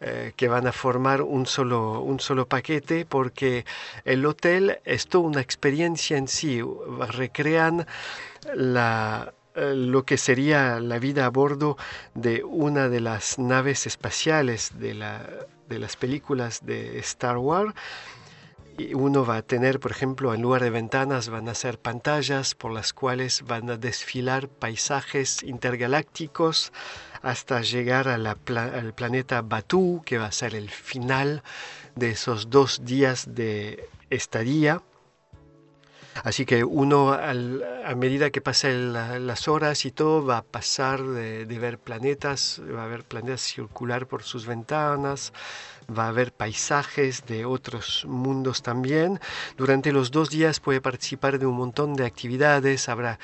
[0.00, 3.64] eh, que van a formar un solo, un solo paquete porque
[4.04, 6.60] el hotel es toda una experiencia en sí,
[7.10, 7.86] recrean
[8.54, 11.76] la, eh, lo que sería la vida a bordo
[12.14, 15.28] de una de las naves espaciales de, la,
[15.68, 17.74] de las películas de Star Wars
[18.94, 22.72] uno va a tener, por ejemplo, en lugar de ventanas van a ser pantallas por
[22.72, 26.72] las cuales van a desfilar paisajes intergalácticos
[27.22, 28.36] hasta llegar al
[28.94, 31.42] planeta Batu, que va a ser el final
[31.94, 34.82] de esos dos días de estadía.
[36.24, 41.46] Así que uno, a medida que pasen las horas y todo, va a pasar de,
[41.46, 45.32] de, ver planetas, va a ver planetas circular por sus ventanas,
[45.86, 49.20] va a haber paisajes de otros mundos también.
[49.56, 53.18] Durante los dos días puede participar de un montón de actividades, habrá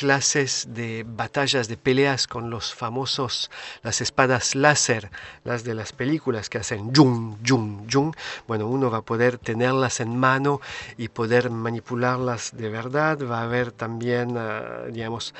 [0.00, 3.50] clases de batallas, de peleas con los famosos,
[3.82, 5.10] las espadas láser,
[5.44, 8.12] las de las películas que hacen yum, yum, yum.
[8.48, 10.62] Bueno, uno va a poder tenerlas en mano
[10.96, 13.18] y poder manipularlas de verdad.
[13.30, 15.34] Va a haber también, ah, digamos,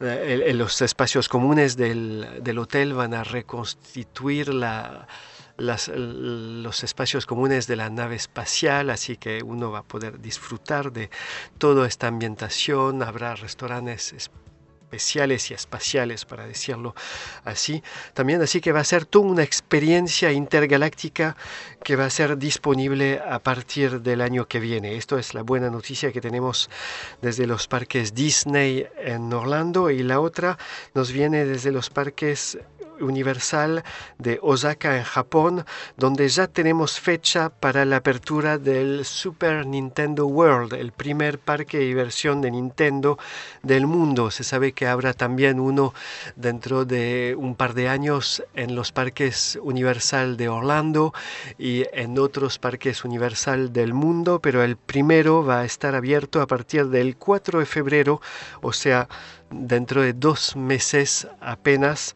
[0.00, 5.06] eh, en los espacios comunes del, del hotel van a reconstituir la
[5.56, 11.10] los espacios comunes de la nave espacial, así que uno va a poder disfrutar de
[11.58, 16.94] toda esta ambientación, habrá restaurantes especiales y espaciales, para decirlo
[17.44, 17.82] así.
[18.12, 21.34] También así que va a ser toda una experiencia intergaláctica
[21.82, 24.96] que va a ser disponible a partir del año que viene.
[24.96, 26.68] Esto es la buena noticia que tenemos
[27.22, 30.58] desde los parques Disney en Orlando y la otra
[30.94, 32.58] nos viene desde los parques
[33.02, 33.84] Universal
[34.18, 35.64] de Osaka en Japón,
[35.96, 41.84] donde ya tenemos fecha para la apertura del Super Nintendo World, el primer parque de
[41.86, 43.18] diversión de Nintendo
[43.62, 44.30] del mundo.
[44.30, 45.94] Se sabe que habrá también uno
[46.36, 51.12] dentro de un par de años en los parques Universal de Orlando
[51.58, 56.46] y en otros parques Universal del mundo, pero el primero va a estar abierto a
[56.46, 58.20] partir del 4 de febrero,
[58.60, 59.08] o sea,
[59.52, 62.14] dentro de dos meses apenas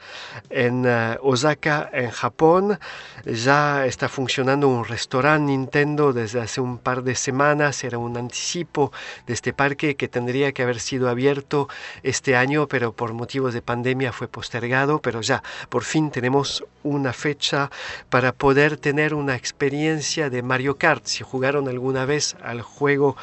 [0.51, 2.79] en eh, Osaka, en Japón.
[3.25, 7.85] Ya está funcionando un restaurante Nintendo desde hace un par de semanas.
[7.85, 8.93] Era un anticipo
[9.27, 11.69] de este parque que tendría que haber sido abierto
[12.03, 15.01] este año, pero por motivos de pandemia fue postergado.
[15.01, 17.71] Pero ya, por fin tenemos una fecha
[18.09, 21.05] para poder tener una experiencia de Mario Kart.
[21.07, 23.17] Si jugaron alguna vez al juego,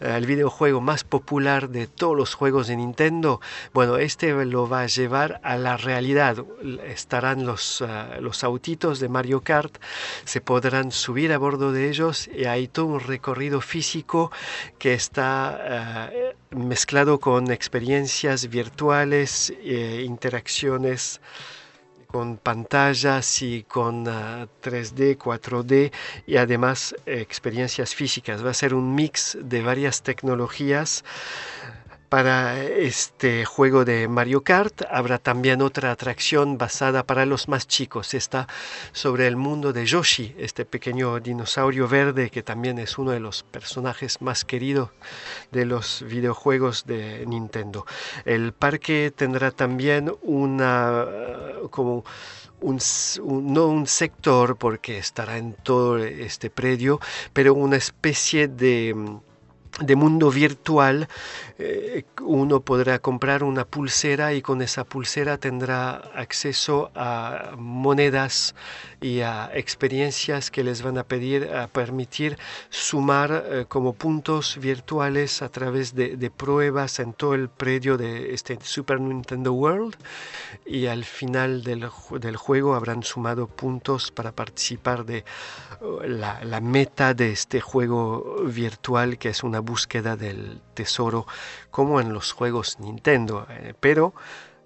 [0.00, 3.40] al videojuego más popular de todos los juegos de Nintendo,
[3.72, 6.44] bueno, este lo va a llevar a la realidad.
[6.84, 9.78] Estarán los, ah, los autitos de Mario Kart,
[10.24, 14.30] se podrán subir a bordo de ellos y hay todo un recorrido físico
[14.78, 16.10] que está ah,
[16.50, 21.20] mezclado con experiencias virtuales, eh, interacciones
[22.06, 25.92] con pantallas y con 3D, ah, 4D
[26.26, 28.44] y además experiencias físicas.
[28.44, 31.04] Va a ser un mix de varias tecnologías
[32.08, 38.14] para este juego de Mario Kart habrá también otra atracción basada para los más chicos.
[38.14, 38.46] Está
[38.92, 43.42] sobre el mundo de Yoshi, este pequeño dinosaurio verde que también es uno de los
[43.42, 44.90] personajes más queridos
[45.50, 47.86] de los videojuegos de Nintendo.
[48.24, 51.06] El parque tendrá también una
[51.70, 52.04] como
[52.60, 52.78] un,
[53.24, 57.00] no un sector porque estará en todo este predio,
[57.32, 58.94] pero una especie de
[59.80, 61.08] de mundo virtual,
[61.58, 68.54] eh, uno podrá comprar una pulsera y con esa pulsera tendrá acceso a monedas
[69.00, 72.36] y a experiencias que les van a permitir
[72.68, 78.58] sumar eh, como puntos virtuales a través de, pruebas en todo el predio de este
[78.62, 79.96] Super Nintendo World.
[80.66, 81.86] Y al final del,
[82.36, 85.24] juego habrán sumado puntos para participar de
[86.04, 91.26] la, la meta de este juego virtual que es una búsqueda del tesoro
[91.72, 94.14] como en los juegos Nintendo, eh, pero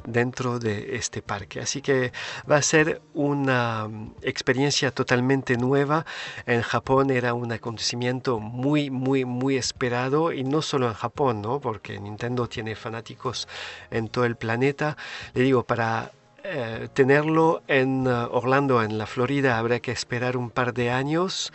[0.04, 1.60] dentro de este parque.
[1.60, 2.12] Así que
[2.50, 6.04] va a ser una mm, experiencia totalmente nueva.
[6.46, 11.60] En Japón era un acontecimiento muy, muy, muy esperado y no solo en Japón, ¿no?
[11.60, 13.48] porque Nintendo tiene fanáticos
[13.90, 14.96] en todo el planeta.
[15.34, 16.12] Le digo, para
[16.42, 21.52] eh, tenerlo en eh, Orlando, en la Florida, habrá que esperar un par de años,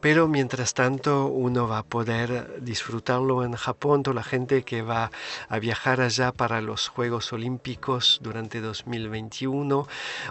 [0.00, 5.10] pero mientras tanto uno va a poder disfrutarlo en Japón, toda la gente que va
[5.48, 9.86] a viajar allá para los Juegos Olímpicos durante 2021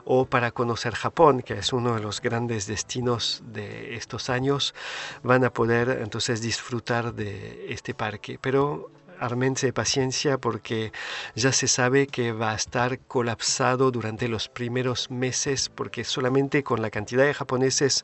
[0.05, 4.73] o para conocer Japón, que es uno de los grandes destinos de estos años,
[5.23, 8.37] van a poder entonces disfrutar de este parque.
[8.41, 8.89] Pero
[9.21, 10.91] armense paciencia porque
[11.35, 16.81] ya se sabe que va a estar colapsado durante los primeros meses porque solamente con
[16.81, 18.03] la cantidad de japoneses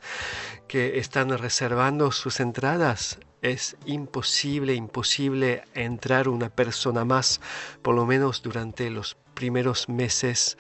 [0.68, 7.42] que están reservando sus entradas es imposible, imposible entrar una persona más,
[7.82, 10.58] por lo menos durante los primeros meses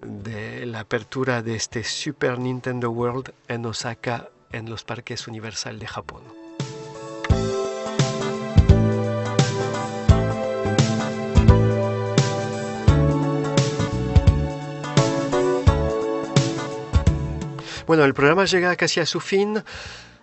[0.00, 5.86] de la apertura de este Super Nintendo World en Osaka, en los parques Universal de
[5.86, 6.39] Japón.
[17.90, 19.64] Bueno, el programa llega casi a su fin.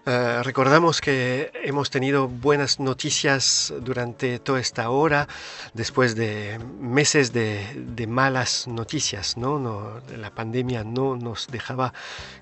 [0.10, 5.28] Eh, recordamos que hemos tenido buenas noticias durante toda esta hora,
[5.74, 9.36] después de meses de, malas noticias.
[9.36, 9.99] ¿no?
[10.16, 11.91] La pandemia no nos dejaba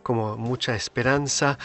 [0.04, 1.58] como mucha esperanza,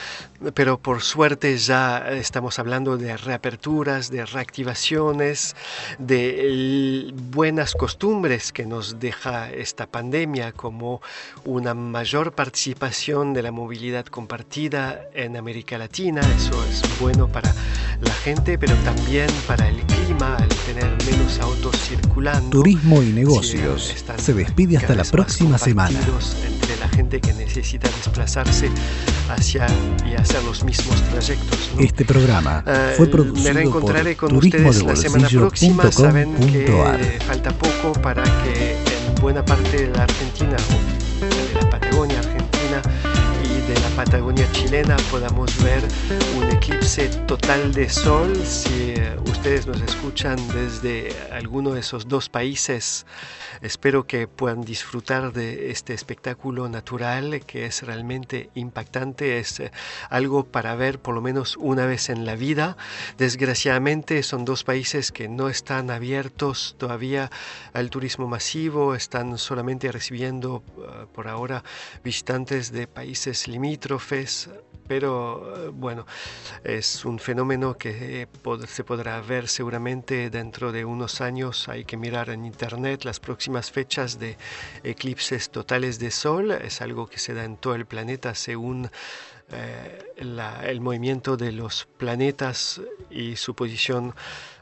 [0.54, 5.54] pero por suerte ya estamos hablando de reaperturas, de reactivaciones,
[5.98, 11.02] de buenas costumbres que nos deja esta pandemia, como
[11.44, 17.52] una mayor participación de la movilidad compartida en América Latina eso es bueno para
[18.00, 22.50] la gente, pero también para el clima, al tener menos autos circulando.
[22.50, 23.92] Turismo y negocios.
[24.16, 25.98] Se despide hasta la próxima semana.
[26.46, 28.70] Entre la gente que necesita desplazarse
[29.30, 29.66] hacia
[30.08, 31.70] y hacer los mismos trayectos.
[31.78, 35.90] Este programa eh, fue producido Me reencontraré con ustedes la semana próxima.
[35.90, 41.68] Saben que falta poco para que en buena parte de la Argentina o de la
[41.68, 42.80] Patagonia Argentina
[43.70, 45.82] de la Patagonia chilena podamos ver
[46.36, 48.34] un eclipse total de sol.
[48.44, 53.06] Si eh, ustedes nos escuchan desde alguno de esos dos países,
[53.62, 59.38] espero que puedan disfrutar de este espectáculo natural que es realmente impactante.
[59.38, 59.70] Es eh,
[60.08, 62.76] algo para ver por lo menos una vez en la vida.
[63.18, 67.30] Desgraciadamente son dos países que no están abiertos todavía
[67.72, 71.62] al turismo masivo, están solamente recibiendo eh, por ahora
[72.02, 74.48] visitantes de países limítrofes,
[74.88, 76.06] pero eh, bueno,
[76.64, 78.26] es un fenómeno que
[78.66, 81.68] se podrá ver seguramente dentro de unos años.
[81.68, 84.38] Hay que mirar en internet las próximas fechas de
[84.82, 86.52] eclipses totales de sol.
[86.52, 88.90] Es algo que se da en todo el planeta según
[89.52, 92.80] eh, el movimiento de los planetas
[93.10, 94.14] y su posición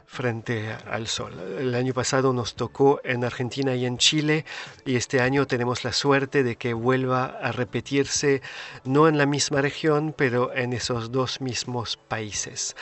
[0.09, 1.33] frente al sol.
[1.59, 4.43] El año pasado nos tocó en Argentina y en Chile
[4.83, 8.41] y este año tenemos la suerte de que vuelva a repetirse
[8.83, 12.75] no en la misma región, pero en esos dos mismos países.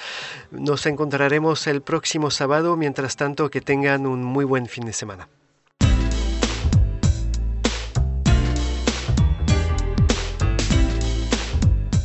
[0.51, 5.28] Nos encontraremos el próximo sábado, mientras tanto que tengan un muy buen fin de semana.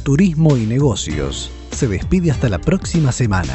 [0.02, 3.54] Turismo y Negocios se despide hasta la próxima semana.